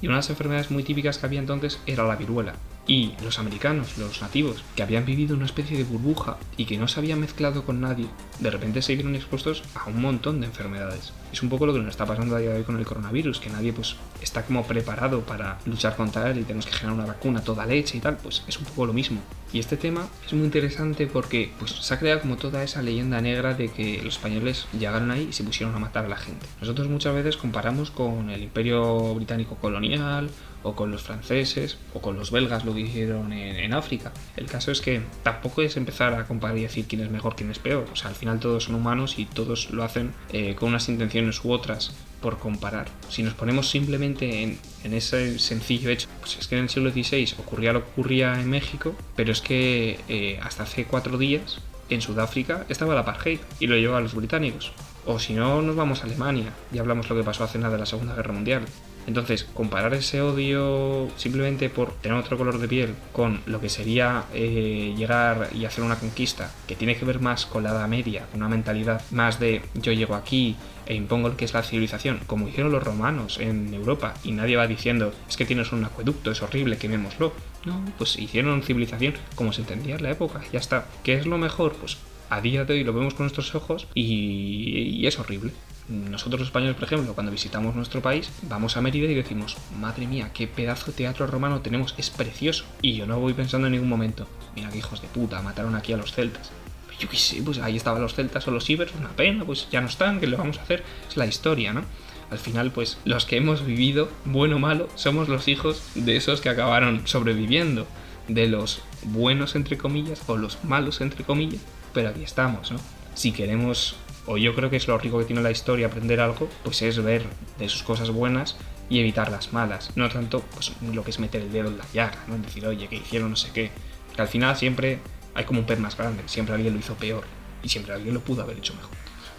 Y 0.00 0.06
una 0.06 0.16
de 0.16 0.18
las 0.18 0.30
enfermedades 0.30 0.70
muy 0.70 0.84
típicas 0.84 1.18
que 1.18 1.26
había 1.26 1.40
entonces 1.40 1.80
era 1.86 2.04
la 2.04 2.16
viruela. 2.16 2.54
Y 2.86 3.14
los 3.22 3.38
americanos, 3.38 3.98
los 3.98 4.22
nativos, 4.22 4.64
que 4.76 4.82
habían 4.82 5.04
vivido 5.04 5.36
una 5.36 5.44
especie 5.44 5.76
de 5.76 5.84
burbuja 5.84 6.38
y 6.56 6.64
que 6.64 6.78
no 6.78 6.88
se 6.88 7.00
habían 7.00 7.20
mezclado 7.20 7.64
con 7.64 7.80
nadie, 7.80 8.06
de 8.38 8.50
repente 8.50 8.80
se 8.80 8.94
vieron 8.94 9.14
expuestos 9.14 9.62
a 9.74 9.88
un 9.88 10.00
montón 10.00 10.40
de 10.40 10.46
enfermedades. 10.46 11.12
Es 11.32 11.42
un 11.42 11.48
poco 11.48 11.66
lo 11.66 11.72
que 11.72 11.80
nos 11.80 11.90
está 11.90 12.06
pasando 12.06 12.36
a 12.36 12.38
día 12.38 12.50
de 12.50 12.56
hoy 12.58 12.64
con 12.64 12.78
el 12.78 12.86
coronavirus, 12.86 13.40
que 13.40 13.50
nadie 13.50 13.72
pues 13.72 13.96
está 14.22 14.44
como 14.44 14.66
preparado 14.66 15.20
para 15.20 15.58
luchar 15.66 15.96
contra 15.96 16.30
él 16.30 16.38
y 16.38 16.42
tenemos 16.42 16.66
que 16.66 16.72
generar 16.72 16.98
una 16.98 17.06
vacuna 17.06 17.42
toda 17.42 17.66
leche 17.66 17.98
y 17.98 18.00
tal, 18.00 18.16
pues 18.16 18.44
es 18.46 18.58
un 18.58 18.64
poco 18.64 18.86
lo 18.86 18.92
mismo. 18.92 19.20
Y 19.52 19.58
este 19.58 19.76
tema 19.76 20.06
es 20.26 20.32
muy 20.32 20.44
interesante 20.44 21.06
porque 21.06 21.50
pues, 21.58 21.72
se 21.72 21.94
ha 21.94 21.98
creado 21.98 22.20
como 22.20 22.36
toda 22.36 22.62
esa 22.62 22.82
leyenda 22.82 23.20
negra 23.20 23.54
de 23.54 23.70
que 23.70 24.00
los 24.02 24.16
españoles 24.16 24.66
llegaron 24.78 25.10
ahí 25.10 25.28
y 25.30 25.32
se 25.32 25.44
pusieron 25.44 25.74
a 25.74 25.78
matar 25.78 26.04
a 26.04 26.08
la 26.08 26.16
gente. 26.16 26.46
Nosotros 26.60 26.88
muchas 26.88 27.14
veces 27.14 27.36
comparamos 27.36 27.90
con 27.90 28.30
el 28.30 28.42
imperio 28.42 29.14
británico 29.14 29.56
colonial 29.56 30.30
o 30.62 30.74
con 30.74 30.90
los 30.90 31.02
franceses 31.02 31.78
o 31.94 32.00
con 32.00 32.16
los 32.16 32.30
belgas 32.30 32.64
lo 32.64 32.74
que 32.74 32.80
hicieron 32.80 33.32
en, 33.32 33.72
África. 33.72 34.12
El 34.36 34.46
caso 34.46 34.72
es 34.72 34.80
que 34.80 35.02
tampoco 35.22 35.62
es 35.62 35.76
empezar 35.76 36.14
a 36.14 36.26
comparar 36.26 36.56
y 36.56 36.62
decir 36.62 36.86
quién 36.88 37.02
es 37.02 37.10
mejor, 37.10 37.36
quién 37.36 37.50
es 37.50 37.58
peor. 37.58 37.86
O 37.92 37.96
sea, 37.96 38.08
al 38.08 38.16
final 38.16 38.40
todos 38.40 38.64
son 38.64 38.74
humanos 38.74 39.18
y 39.18 39.26
todos 39.26 39.70
lo 39.70 39.84
hacen 39.84 40.14
eh, 40.32 40.54
con 40.54 40.70
unas 40.70 40.88
intenciones 40.88 41.17
u 41.44 41.52
otras 41.52 41.92
por 42.20 42.38
comparar. 42.38 42.86
Si 43.08 43.22
nos 43.22 43.34
ponemos 43.34 43.70
simplemente 43.70 44.42
en, 44.42 44.58
ese 44.92 45.38
sencillo 45.38 45.90
hecho, 45.90 46.08
pues 46.20 46.38
es 46.38 46.48
que 46.48 46.56
en 46.56 46.64
el 46.64 46.68
siglo 46.68 46.90
XVI 46.90 47.34
ocurría 47.38 47.72
lo 47.72 47.84
que 47.84 47.90
ocurría 47.90 48.40
en 48.40 48.50
México, 48.50 48.94
pero 49.16 49.32
es 49.32 49.40
que 49.40 50.00
eh, 50.08 50.40
hasta 50.42 50.64
hace 50.64 50.84
cuatro 50.84 51.18
días 51.18 51.60
en 51.90 52.02
Sudáfrica 52.02 52.66
estaba 52.68 52.92
el 52.92 52.98
apartheid 52.98 53.40
y 53.60 53.66
lo 53.66 53.76
llevaban 53.76 54.02
los 54.02 54.14
británicos. 54.14 54.72
O 55.06 55.18
si 55.18 55.32
no, 55.32 55.62
nos 55.62 55.76
vamos 55.76 56.02
a 56.02 56.04
Alemania 56.06 56.52
y 56.72 56.78
hablamos 56.78 57.08
lo 57.08 57.16
que 57.16 57.22
pasó 57.22 57.44
hace 57.44 57.58
nada 57.58 57.72
de 57.72 57.78
la 57.78 57.86
Segunda 57.86 58.14
Guerra 58.14 58.32
Mundial. 58.32 58.64
Entonces, 59.06 59.44
comparar 59.54 59.94
ese 59.94 60.20
odio 60.20 61.08
simplemente 61.16 61.70
por 61.70 61.94
tener 61.94 62.18
otro 62.18 62.36
color 62.36 62.58
de 62.58 62.68
piel 62.68 62.94
con 63.10 63.40
lo 63.46 63.58
que 63.58 63.70
sería 63.70 64.24
eh, 64.34 64.92
llegar 64.98 65.48
y 65.54 65.64
hacer 65.64 65.82
una 65.82 65.96
conquista, 65.96 66.52
que 66.66 66.76
tiene 66.76 66.94
que 66.94 67.06
ver 67.06 67.18
más 67.18 67.46
con 67.46 67.62
la 67.62 67.70
Edad 67.70 67.88
Media, 67.88 68.26
una 68.34 68.50
mentalidad 68.50 69.00
más 69.10 69.40
de 69.40 69.62
yo 69.72 69.92
llego 69.92 70.14
aquí 70.14 70.56
e 70.88 70.94
impongo 70.94 71.28
lo 71.28 71.36
que 71.36 71.44
es 71.44 71.54
la 71.54 71.62
civilización, 71.62 72.20
como 72.26 72.48
hicieron 72.48 72.72
los 72.72 72.82
romanos 72.82 73.38
en 73.38 73.72
Europa, 73.72 74.14
y 74.24 74.32
nadie 74.32 74.56
va 74.56 74.66
diciendo 74.66 75.12
es 75.28 75.36
que 75.36 75.44
tienes 75.44 75.70
un 75.70 75.84
acueducto, 75.84 76.32
es 76.32 76.42
horrible, 76.42 76.78
quemémoslo. 76.78 77.32
No, 77.64 77.84
pues 77.96 78.18
hicieron 78.18 78.62
civilización 78.62 79.14
como 79.36 79.52
se 79.52 79.60
entendía 79.60 79.94
en 79.94 80.02
la 80.02 80.10
época, 80.10 80.40
ya 80.52 80.58
está. 80.58 80.86
¿Qué 81.04 81.14
es 81.14 81.26
lo 81.26 81.38
mejor? 81.38 81.74
Pues 81.74 81.98
a 82.30 82.40
día 82.40 82.64
de 82.64 82.74
hoy 82.74 82.84
lo 82.84 82.92
vemos 82.92 83.14
con 83.14 83.24
nuestros 83.24 83.54
ojos 83.54 83.86
y 83.94 85.06
es 85.06 85.18
horrible 85.18 85.52
nosotros 85.88 86.40
los 86.40 86.48
españoles, 86.48 86.76
por 86.76 86.84
ejemplo, 86.84 87.14
cuando 87.14 87.32
visitamos 87.32 87.74
nuestro 87.74 88.02
país, 88.02 88.30
vamos 88.42 88.76
a 88.76 88.82
Mérida 88.82 89.10
y 89.10 89.14
decimos, 89.14 89.56
madre 89.78 90.06
mía, 90.06 90.30
qué 90.34 90.46
pedazo 90.46 90.86
de 90.86 90.92
teatro 90.92 91.26
romano 91.26 91.60
tenemos, 91.60 91.94
es 91.96 92.10
precioso. 92.10 92.64
Y 92.82 92.94
yo 92.94 93.06
no 93.06 93.18
voy 93.18 93.32
pensando 93.32 93.66
en 93.66 93.72
ningún 93.72 93.88
momento, 93.88 94.26
mira 94.54 94.68
qué 94.68 94.78
hijos 94.78 95.00
de 95.00 95.08
puta, 95.08 95.40
mataron 95.40 95.74
aquí 95.74 95.92
a 95.92 95.96
los 95.96 96.12
celtas. 96.12 96.50
Yo 96.98 97.08
qué 97.08 97.16
sé, 97.16 97.42
pues 97.42 97.58
ahí 97.58 97.76
estaban 97.76 98.02
los 98.02 98.14
celtas 98.14 98.46
o 98.48 98.50
los 98.50 98.68
ibers, 98.68 98.92
una 98.94 99.10
pena, 99.10 99.44
pues 99.44 99.68
ya 99.70 99.80
no 99.80 99.88
están, 99.88 100.20
¿qué 100.20 100.26
le 100.26 100.36
vamos 100.36 100.58
a 100.58 100.62
hacer? 100.62 100.82
Es 101.08 101.16
la 101.16 101.26
historia, 101.26 101.72
¿no? 101.72 101.84
Al 102.30 102.38
final, 102.38 102.70
pues 102.72 102.98
los 103.04 103.24
que 103.24 103.36
hemos 103.36 103.64
vivido, 103.64 104.10
bueno 104.24 104.56
o 104.56 104.58
malo, 104.58 104.88
somos 104.96 105.28
los 105.28 105.48
hijos 105.48 105.82
de 105.94 106.16
esos 106.16 106.40
que 106.40 106.50
acabaron 106.50 107.06
sobreviviendo, 107.06 107.86
de 108.28 108.46
los 108.46 108.82
buenos 109.04 109.56
entre 109.56 109.78
comillas 109.78 110.20
o 110.26 110.36
los 110.36 110.62
malos 110.64 111.00
entre 111.00 111.24
comillas, 111.24 111.62
pero 111.94 112.10
aquí 112.10 112.22
estamos, 112.22 112.70
¿no? 112.70 112.78
Si 113.14 113.32
queremos 113.32 113.96
o 114.26 114.36
yo 114.36 114.54
creo 114.54 114.68
que 114.68 114.76
es 114.76 114.86
lo 114.86 114.98
rico 114.98 115.18
que 115.18 115.24
tiene 115.24 115.40
la 115.40 115.50
historia, 115.50 115.86
aprender 115.86 116.20
algo, 116.20 116.48
pues 116.62 116.82
es 116.82 117.02
ver 117.02 117.24
de 117.58 117.68
sus 117.68 117.82
cosas 117.82 118.10
buenas 118.10 118.56
y 118.90 119.00
evitar 119.00 119.30
las 119.30 119.54
malas. 119.54 119.90
No 119.96 120.08
tanto 120.10 120.40
pues, 120.52 120.72
lo 120.92 121.02
que 121.02 121.10
es 121.10 121.18
meter 121.18 121.42
el 121.42 121.50
dedo 121.50 121.68
en 121.68 121.78
la 121.78 121.84
llaga, 121.94 122.18
¿no? 122.28 122.36
Decir, 122.36 122.66
oye, 122.66 122.88
que 122.88 122.96
hicieron 122.96 123.30
no 123.30 123.36
sé 123.36 123.50
qué. 123.52 123.70
Que 124.14 124.20
al 124.20 124.28
final 124.28 124.54
siempre 124.56 124.98
hay 125.38 125.44
como 125.44 125.60
un 125.60 125.66
pez 125.66 125.78
más 125.78 125.96
grande, 125.96 126.24
siempre 126.26 126.56
alguien 126.56 126.74
lo 126.74 126.80
hizo 126.80 126.96
peor 126.96 127.24
y 127.62 127.68
siempre 127.68 127.94
alguien 127.94 128.12
lo 128.12 128.20
pudo 128.20 128.42
haber 128.42 128.58
hecho 128.58 128.74
mejor. 128.74 128.90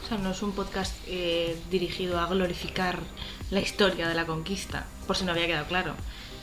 O 0.03 0.07
sea, 0.07 0.17
no 0.17 0.31
es 0.31 0.41
un 0.41 0.53
podcast 0.53 0.95
eh, 1.07 1.57
dirigido 1.69 2.21
a 2.21 2.27
glorificar 2.27 2.99
la 3.51 3.59
historia 3.59 4.07
de 4.07 4.15
la 4.15 4.25
conquista, 4.25 4.85
por 5.05 5.17
si 5.17 5.25
no 5.25 5.33
había 5.33 5.45
quedado 5.47 5.65
claro. 5.67 5.93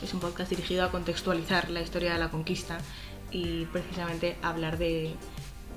Es 0.03 0.13
un 0.13 0.19
podcast 0.19 0.51
dirigido 0.51 0.85
a 0.85 0.91
contextualizar 0.91 1.71
la 1.71 1.81
historia 1.81 2.13
de 2.13 2.19
la 2.19 2.29
conquista 2.29 2.77
y 3.31 3.65
precisamente 3.65 4.37
hablar 4.43 4.77
de, 4.77 5.15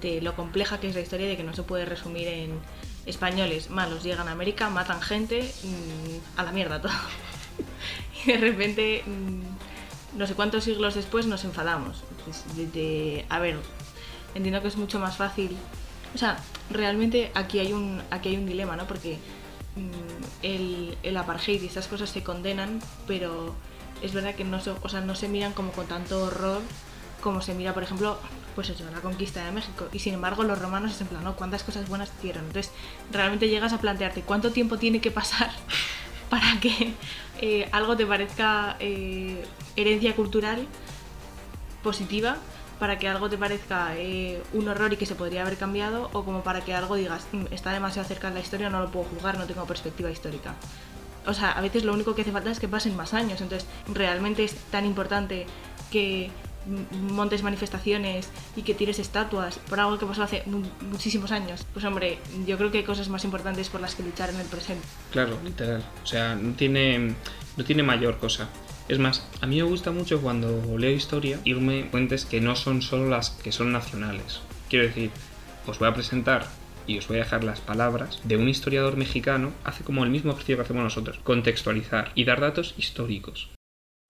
de 0.02 0.20
lo 0.20 0.36
compleja 0.36 0.78
que 0.78 0.88
es 0.88 0.94
la 0.94 1.00
historia 1.00 1.26
de 1.26 1.38
que 1.38 1.42
no 1.42 1.54
se 1.54 1.62
puede 1.62 1.86
resumir 1.86 2.28
en 2.28 2.60
españoles 3.06 3.70
malos 3.70 4.02
llegan 4.02 4.28
a 4.28 4.32
América, 4.32 4.68
matan 4.68 5.00
gente, 5.00 5.50
mm, 5.64 6.38
a 6.38 6.42
la 6.42 6.52
mierda 6.52 6.82
todo. 6.82 6.92
y 8.26 8.32
de 8.32 8.36
repente, 8.36 9.02
mm, 9.06 9.69
no 10.16 10.26
sé 10.26 10.34
cuántos 10.34 10.64
siglos 10.64 10.94
después, 10.94 11.26
nos 11.26 11.44
enfadamos. 11.44 12.02
Pues, 12.24 12.44
a 13.28 13.38
ver, 13.38 13.58
entiendo 14.34 14.62
que 14.62 14.68
es 14.68 14.76
mucho 14.76 14.98
más 14.98 15.16
fácil. 15.16 15.56
O 16.14 16.18
sea, 16.18 16.38
realmente 16.70 17.30
aquí 17.34 17.58
hay 17.60 17.72
un, 17.72 18.02
aquí 18.10 18.30
hay 18.30 18.36
un 18.36 18.46
dilema, 18.46 18.76
¿no? 18.76 18.86
Porque 18.86 19.18
mm, 19.76 20.44
el, 20.44 20.98
el 21.02 21.16
apartheid 21.16 21.62
y 21.62 21.66
estas 21.66 21.86
cosas 21.86 22.10
se 22.10 22.22
condenan, 22.22 22.80
pero 23.06 23.54
es 24.02 24.12
verdad 24.12 24.34
que 24.34 24.44
no 24.44 24.60
se, 24.60 24.70
o 24.70 24.88
sea, 24.88 25.00
no 25.00 25.14
se 25.14 25.28
miran 25.28 25.52
como 25.52 25.72
con 25.72 25.86
tanto 25.86 26.24
horror 26.24 26.60
como 27.20 27.42
se 27.42 27.54
mira, 27.54 27.74
por 27.74 27.82
ejemplo, 27.82 28.18
pues 28.54 28.70
eso, 28.70 28.84
la 28.90 29.00
conquista 29.00 29.44
de 29.44 29.52
México. 29.52 29.88
Y 29.92 29.98
sin 29.98 30.14
embargo, 30.14 30.42
los 30.42 30.58
romanos 30.58 30.92
es 30.92 31.00
en 31.00 31.06
plan. 31.06 31.32
¿Cuántas 31.34 31.62
cosas 31.62 31.88
buenas 31.88 32.10
hicieron? 32.18 32.46
Entonces, 32.46 32.72
realmente 33.12 33.48
llegas 33.48 33.72
a 33.72 33.78
plantearte 33.78 34.22
cuánto 34.22 34.50
tiempo 34.50 34.78
tiene 34.78 35.00
que 35.00 35.10
pasar 35.10 35.50
para 36.30 36.58
que 36.60 36.94
eh, 37.40 37.68
algo 37.72 37.96
te 37.96 38.06
parezca 38.06 38.76
eh, 38.80 39.44
herencia 39.76 40.16
cultural 40.16 40.66
positiva, 41.82 42.36
para 42.78 42.98
que 42.98 43.08
algo 43.08 43.28
te 43.28 43.36
parezca 43.36 43.94
eh, 43.96 44.42
un 44.54 44.68
horror 44.68 44.94
y 44.94 44.96
que 44.96 45.04
se 45.04 45.14
podría 45.14 45.42
haber 45.42 45.58
cambiado, 45.58 46.08
o 46.14 46.24
como 46.24 46.42
para 46.42 46.62
que 46.62 46.72
algo 46.72 46.94
digas, 46.94 47.26
mm, 47.32 47.52
está 47.52 47.72
demasiado 47.72 48.08
cerca 48.08 48.28
de 48.28 48.34
la 48.34 48.40
historia, 48.40 48.70
no 48.70 48.80
lo 48.80 48.90
puedo 48.90 49.04
juzgar, 49.06 49.36
no 49.36 49.46
tengo 49.46 49.66
perspectiva 49.66 50.10
histórica. 50.10 50.54
O 51.26 51.34
sea, 51.34 51.52
a 51.52 51.60
veces 51.60 51.84
lo 51.84 51.92
único 51.92 52.14
que 52.14 52.22
hace 52.22 52.32
falta 52.32 52.50
es 52.50 52.58
que 52.58 52.68
pasen 52.68 52.96
más 52.96 53.12
años. 53.12 53.42
Entonces, 53.42 53.68
realmente 53.92 54.42
es 54.42 54.54
tan 54.70 54.86
importante 54.86 55.46
que 55.90 56.30
montes 57.10 57.42
manifestaciones 57.42 58.28
y 58.56 58.62
que 58.62 58.74
tires 58.74 58.98
estatuas 58.98 59.58
por 59.68 59.80
algo 59.80 59.98
que 59.98 60.06
pasó 60.06 60.22
hace 60.22 60.42
muchísimos 60.90 61.32
años. 61.32 61.66
Pues 61.72 61.84
hombre, 61.84 62.18
yo 62.46 62.56
creo 62.58 62.70
que 62.70 62.78
hay 62.78 62.84
cosas 62.84 63.08
más 63.08 63.24
importantes 63.24 63.68
por 63.68 63.80
las 63.80 63.94
que 63.94 64.02
luchar 64.02 64.30
en 64.30 64.36
el 64.36 64.46
presente. 64.46 64.86
Claro, 65.10 65.38
literal. 65.44 65.82
O 66.02 66.06
sea, 66.06 66.34
no 66.34 66.52
tiene, 66.54 67.14
no 67.56 67.64
tiene 67.64 67.82
mayor 67.82 68.18
cosa. 68.18 68.48
Es 68.88 68.98
más, 68.98 69.26
a 69.40 69.46
mí 69.46 69.56
me 69.56 69.62
gusta 69.62 69.92
mucho 69.92 70.20
cuando 70.20 70.76
leo 70.76 70.90
historia 70.90 71.38
irme 71.44 71.86
fuentes 71.90 72.24
que 72.24 72.40
no 72.40 72.56
son 72.56 72.82
solo 72.82 73.08
las 73.08 73.30
que 73.30 73.52
son 73.52 73.72
nacionales. 73.72 74.40
Quiero 74.68 74.86
decir, 74.86 75.10
os 75.66 75.78
voy 75.78 75.88
a 75.88 75.94
presentar 75.94 76.48
y 76.86 76.98
os 76.98 77.06
voy 77.06 77.18
a 77.18 77.20
dejar 77.20 77.44
las 77.44 77.60
palabras 77.60 78.20
de 78.24 78.36
un 78.36 78.48
historiador 78.48 78.96
mexicano, 78.96 79.52
hace 79.62 79.84
como 79.84 80.02
el 80.02 80.10
mismo 80.10 80.32
ejercicio 80.32 80.56
que 80.56 80.62
hacemos 80.62 80.82
nosotros, 80.82 81.20
contextualizar 81.22 82.10
y 82.16 82.24
dar 82.24 82.40
datos 82.40 82.74
históricos. 82.76 83.48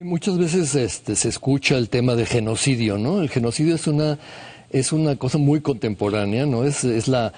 Muchas 0.01 0.39
veces 0.39 0.73
este, 0.73 1.15
se 1.15 1.29
escucha 1.29 1.77
el 1.77 1.87
tema 1.87 2.15
de 2.15 2.25
genocidio, 2.25 2.97
¿no? 2.97 3.21
El 3.21 3.29
genocidio 3.29 3.75
es 3.75 3.85
una, 3.85 4.17
es 4.71 4.93
una 4.93 5.15
cosa 5.15 5.37
muy 5.37 5.61
contemporánea, 5.61 6.47
¿no? 6.47 6.63
Es, 6.63 6.83
es 6.83 7.07
la, 7.07 7.33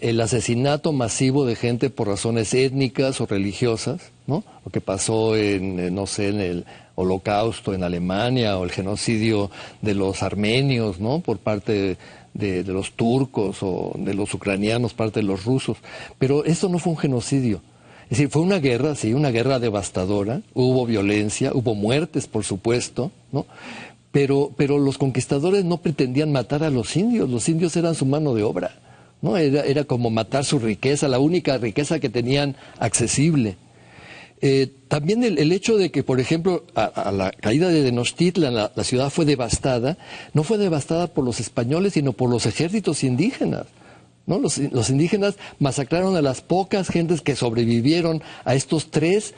el 0.00 0.20
asesinato 0.20 0.92
masivo 0.92 1.44
de 1.44 1.56
gente 1.56 1.90
por 1.90 2.06
razones 2.06 2.54
étnicas 2.54 3.20
o 3.20 3.26
religiosas, 3.26 4.12
¿no? 4.28 4.44
Lo 4.64 4.70
que 4.70 4.80
pasó 4.80 5.34
en, 5.34 5.92
no 5.92 6.06
sé, 6.06 6.28
en 6.28 6.40
el 6.40 6.66
holocausto 6.94 7.74
en 7.74 7.82
Alemania 7.82 8.56
o 8.58 8.64
el 8.64 8.70
genocidio 8.70 9.50
de 9.82 9.94
los 9.94 10.22
armenios, 10.22 11.00
¿no? 11.00 11.18
Por 11.18 11.38
parte 11.38 11.98
de, 12.32 12.62
de 12.62 12.72
los 12.72 12.92
turcos 12.92 13.58
o 13.62 13.92
de 13.98 14.14
los 14.14 14.32
ucranianos, 14.34 14.94
parte 14.94 15.18
de 15.18 15.26
los 15.26 15.44
rusos. 15.44 15.78
Pero 16.16 16.44
esto 16.44 16.68
no 16.68 16.78
fue 16.78 16.92
un 16.92 16.98
genocidio. 16.98 17.60
Es 18.08 18.16
decir, 18.16 18.30
fue 18.30 18.40
una 18.40 18.58
guerra, 18.58 18.94
sí, 18.94 19.12
una 19.12 19.30
guerra 19.30 19.58
devastadora, 19.58 20.40
hubo 20.54 20.86
violencia, 20.86 21.52
hubo 21.52 21.74
muertes, 21.74 22.26
por 22.26 22.42
supuesto, 22.42 23.12
¿no? 23.32 23.44
Pero, 24.12 24.50
pero 24.56 24.78
los 24.78 24.96
conquistadores 24.96 25.66
no 25.66 25.76
pretendían 25.76 26.32
matar 26.32 26.64
a 26.64 26.70
los 26.70 26.96
indios, 26.96 27.28
los 27.28 27.46
indios 27.50 27.76
eran 27.76 27.94
su 27.94 28.06
mano 28.06 28.32
de 28.32 28.44
obra, 28.44 28.80
¿no? 29.20 29.36
Era, 29.36 29.62
era 29.62 29.84
como 29.84 30.08
matar 30.08 30.46
su 30.46 30.58
riqueza, 30.58 31.06
la 31.06 31.18
única 31.18 31.58
riqueza 31.58 32.00
que 32.00 32.08
tenían 32.08 32.56
accesible. 32.78 33.56
Eh, 34.40 34.72
también 34.88 35.22
el, 35.22 35.52
hecho 35.52 35.76
de 35.76 35.90
que, 35.90 36.02
por 36.02 36.18
ejemplo, 36.18 36.64
a, 36.74 37.12
la 37.12 37.30
caída 37.32 37.68
de 37.68 37.82
Tenochtitlan 37.82 38.54
la, 38.54 38.72
la, 38.74 38.84
ciudad 38.84 39.10
fue 39.10 39.26
devastada, 39.26 39.98
no 40.32 40.44
fue 40.44 40.56
devastada 40.56 41.08
por 41.08 41.24
los 41.24 41.40
españoles, 41.40 41.92
sino 41.92 42.14
por 42.14 42.30
los 42.30 42.46
ejércitos 42.46 43.04
indígenas. 43.04 43.66
Los, 44.28 44.90
indígenas 44.90 45.36
masacraron 45.58 46.14
a 46.16 46.22
las 46.22 46.42
pocas 46.42 46.88
gentes 46.88 47.22
que 47.22 47.34
sobrevivieron 47.34 48.22
a 48.44 48.54
estos 48.54 48.90
tres 48.90 49.34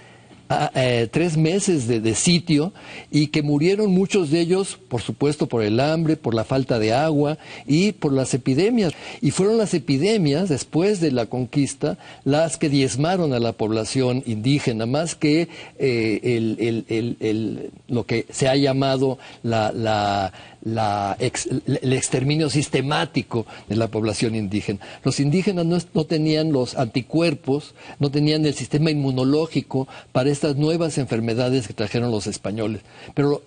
eh, 0.74 1.07
tres 1.09 1.37
meses 1.37 1.87
de, 1.87 2.14
sitio 2.16 2.72
y 3.09 3.29
que 3.29 3.40
murieron 3.40 3.92
muchos 3.92 4.31
de 4.31 4.40
ellos, 4.40 4.81
por 4.88 5.00
supuesto, 5.00 5.46
por 5.46 5.62
el 5.62 5.79
hambre, 5.79 6.16
por 6.16 6.35
la 6.35 6.42
falta 6.42 6.81
de 6.81 6.92
agua 6.92 7.38
y 7.68 7.92
por 7.92 8.12
las 8.12 8.35
epidemias. 8.35 8.92
Y 9.20 9.31
fueron 9.31 9.59
las 9.59 9.74
epidemias, 9.74 10.48
después 10.48 10.98
de 11.00 11.12
la 11.12 11.26
conquista, 11.26 11.98
las 12.24 12.57
que 12.57 12.68
diezmaron 12.68 13.33
a 13.33 13.38
la 13.38 13.53
población 13.53 14.24
indígena, 14.26 14.87
más 14.87 15.14
que 15.14 15.48
eh, 15.79 17.70
lo 17.87 18.05
que 18.05 18.26
se 18.31 18.48
ha 18.48 18.57
llamado 18.57 19.18
la 19.44 19.70
la 19.70 20.33
el 20.64 21.92
exterminio 21.92 22.51
sistemático 22.51 23.46
de 23.68 23.77
la 23.77 23.88
población 23.88 24.35
indígena. 24.35 24.81
Los 25.05 25.20
indígenas 25.20 25.66
no, 25.94 26.05
tenían 26.05 26.53
los 26.53 26.77
anticuerpos, 26.77 27.75
no 27.99 28.11
tenían 28.11 28.44
el 28.46 28.55
sistema 28.55 28.90
inmunológico 28.90 29.88
para 30.12 30.31
estas 30.31 30.57
nuevas 30.57 30.99
enfermedades 30.99 31.66
que 31.66 31.75
trajeron 31.75 32.11
los 32.11 32.27
españoles. 32.27 32.83
Pero 33.14 33.42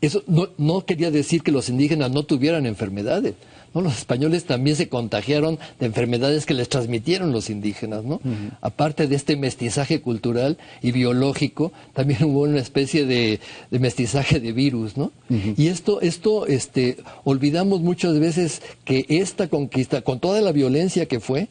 eso 0.00 0.22
no, 0.26 0.48
no 0.58 0.84
quería 0.84 1.10
decir 1.10 1.42
que 1.42 1.52
los 1.52 1.68
indígenas 1.68 2.10
no 2.10 2.24
tuvieran 2.24 2.66
enfermedades. 2.66 3.34
¿No? 3.74 3.80
Los 3.80 3.98
españoles 3.98 4.44
también 4.44 4.76
se 4.76 4.88
contagiaron 4.88 5.58
de 5.78 5.86
enfermedades 5.86 6.46
que 6.46 6.54
les 6.54 6.68
transmitieron 6.68 7.32
los 7.32 7.50
indígenas. 7.50 8.04
¿no? 8.04 8.20
Aparte 8.60 9.06
de 9.06 9.16
este 9.16 9.36
mestizaje 9.36 10.00
cultural 10.00 10.58
y 10.82 10.92
biológico, 10.92 11.72
también 11.92 12.24
hubo 12.24 12.42
una 12.42 12.60
especie 12.60 13.06
de, 13.06 13.40
de 13.70 13.78
mestizaje 13.78 14.40
de 14.40 14.52
virus. 14.52 14.96
¿no? 14.96 15.12
Y 15.28 15.68
esto, 15.68 16.00
esto 16.00 16.46
este, 16.46 16.98
olvidamos 17.24 17.80
muchas 17.80 18.18
veces 18.18 18.62
que 18.84 19.06
esta 19.08 19.48
conquista, 19.48 20.02
con 20.02 20.20
toda 20.20 20.40
la 20.40 20.52
violencia 20.52 21.06
que 21.06 21.20
fue, 21.20 21.48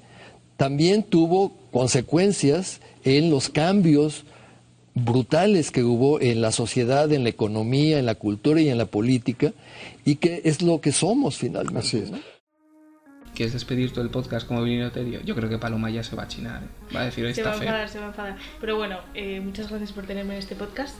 también 0.58 1.04
tuvo 1.04 1.54
consecuencias 1.72 2.82
en 3.04 3.30
los 3.30 3.50
cambios 3.50 4.26
brutales 5.04 5.72
que 5.72 5.84
hubo 5.84 6.20
en 6.22 6.42
la 6.42 6.52
sociedad, 6.52 7.12
en 7.12 7.24
la 7.24 7.30
economía, 7.30 8.00
en 8.00 8.06
la 8.06 8.16
cultura 8.16 8.62
y 8.62 8.70
en 8.70 8.78
la 8.78 8.86
política, 8.86 9.54
y 10.06 10.16
que 10.16 10.42
es 10.46 10.62
lo 10.62 10.82
que 10.82 10.92
somos 10.92 11.38
finalmente. 11.38 11.80
Así 11.80 11.98
es. 11.98 12.12
¿no? 12.12 12.20
¿Quieres 13.36 13.54
despedir 13.54 13.92
todo 13.94 14.04
el 14.04 14.10
podcast 14.10 14.48
como 14.48 14.64
vinilo 14.64 14.92
terio? 14.92 15.22
Yo 15.22 15.36
creo 15.36 15.48
que 15.48 15.60
Paloma 15.60 15.92
ya 15.92 16.04
se 16.04 16.16
va 16.16 16.24
a 16.24 16.28
chinar. 16.28 16.64
¿eh? 16.64 16.96
Va 16.96 17.02
a 17.02 17.06
decir, 17.06 17.24
Se 17.36 17.44
va 17.44 17.50
está 17.50 17.52
a 17.52 17.54
feo. 17.54 17.64
enfadar, 17.68 17.90
se 17.90 18.00
va 18.00 18.06
a 18.06 18.08
enfadar. 18.08 18.38
Pero 18.60 18.78
bueno, 18.78 19.00
eh, 19.14 19.40
muchas 19.40 19.70
gracias 19.70 19.92
por 19.92 20.06
tenerme 20.08 20.34
en 20.34 20.40
este 20.40 20.56
podcast. 20.56 20.96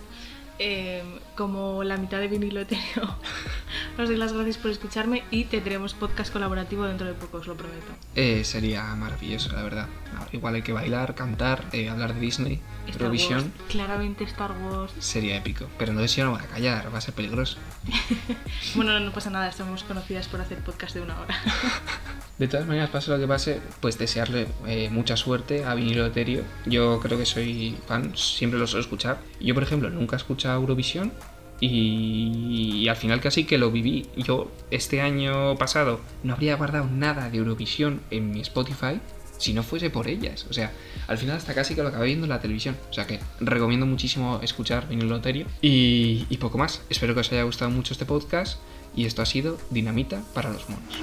Eh, 0.60 1.04
como 1.36 1.84
la 1.84 1.98
mitad 1.98 2.20
de 2.20 2.28
vinilo 2.28 2.62
etéreo, 2.62 3.16
os 3.98 4.08
doy 4.08 4.18
las 4.18 4.34
gracias 4.34 4.58
por 4.58 4.72
escucharme 4.72 5.24
y 5.30 5.46
tendremos 5.46 5.94
podcast 5.94 6.34
colaborativo 6.34 6.86
dentro 6.86 7.06
de 7.06 7.14
poco, 7.14 7.38
os 7.38 7.48
lo 7.48 7.56
prometo. 7.56 7.86
Eh, 8.16 8.44
sería 8.44 8.84
maravilloso, 8.96 9.52
la 9.54 9.62
verdad. 9.62 9.88
Igual 10.32 10.56
hay 10.56 10.62
que 10.64 10.74
bailar, 10.74 11.14
cantar, 11.14 11.66
eh, 11.74 11.90
hablar 11.90 12.16
de 12.16 12.20
Disney. 12.20 12.62
Wars, 13.00 13.46
claramente 13.70 14.24
Star 14.24 14.52
Wars. 14.54 14.94
Sería 15.00 15.38
épico. 15.38 15.68
Pero 15.78 15.94
no 15.94 16.02
sé 16.02 16.08
si 16.08 16.22
no 16.22 16.32
van 16.32 16.42
a 16.42 16.48
callar, 16.48 16.92
va 16.94 16.98
a 16.98 17.02
ser 17.02 17.14
peligroso. 17.14 17.58
Bueno, 18.76 19.00
no 19.00 19.12
pasa 19.12 19.30
nada, 19.30 19.48
estamos 19.48 19.84
conocidas 19.84 20.28
por 20.28 20.42
hacer 20.42 20.60
podcast 20.60 20.96
de 20.96 21.02
una 21.02 21.20
hora. 21.20 21.36
De 22.38 22.48
todas 22.48 22.68
maneras, 22.68 22.92
pase 22.92 23.10
lo 23.10 23.18
que 23.18 23.28
pase, 23.28 23.60
pues 23.82 23.98
desearle 23.98 24.48
eh, 24.68 24.90
mucha 24.92 25.18
suerte 25.18 25.66
a 25.66 25.74
Vinilo 25.74 26.06
Etéreo. 26.06 26.44
Yo 26.68 27.00
creo 27.00 27.18
que 27.18 27.26
soy 27.26 27.76
fan, 27.88 28.16
siempre 28.16 28.60
lo 28.60 28.68
suelo 28.68 28.82
escuchar. 28.82 29.20
Yo, 29.40 29.56
por 29.56 29.64
ejemplo, 29.64 29.90
nunca 29.90 30.16
he 30.16 30.18
escuchado 30.18 30.60
Eurovisión 30.60 31.12
y, 31.60 32.88
al 32.88 32.96
final 32.96 33.22
casi 33.22 33.46
que 33.46 33.58
lo 33.58 33.72
viví. 33.72 34.08
Yo 34.16 34.52
este 34.70 35.02
año 35.02 35.56
pasado 35.58 36.00
no 36.24 36.34
habría 36.34 36.56
guardado 36.56 36.86
nada 36.86 37.30
de 37.30 37.40
Eurovisión 37.40 38.02
en 38.12 38.32
mi 38.32 38.42
Spotify 38.42 39.00
si 39.38 39.54
no 39.54 39.64
fuese 39.64 39.90
por 39.90 40.08
ellas. 40.08 40.46
O 40.50 40.54
sea, 40.54 40.72
al 41.08 41.18
final 41.18 41.38
hasta 41.38 41.54
casi 41.54 41.76
que 41.76 41.82
lo 41.82 41.90
acabé 41.90 42.08
viendo 42.08 42.26
en 42.26 42.30
la 42.30 42.42
televisión. 42.42 42.76
O 42.90 42.94
sea 42.94 43.08
que 43.08 43.20
recomiendo 43.40 43.86
muchísimo 43.86 44.40
escuchar 44.44 44.88
Vinilo 44.88 45.18
Etéreo. 45.18 45.48
Y, 45.62 46.26
y 46.30 46.38
poco 46.38 46.58
más. 46.58 46.82
Espero 46.90 47.14
que 47.14 47.22
os 47.22 47.32
haya 47.32 47.44
gustado 47.44 47.72
mucho 47.72 47.94
este 47.94 48.06
podcast. 48.06 48.60
Y 48.96 49.06
esto 49.06 49.22
ha 49.22 49.26
sido 49.26 49.58
Dinamita 49.70 50.22
para 50.34 50.52
los 50.52 50.68
monos. 50.70 50.96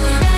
Yeah. 0.00 0.29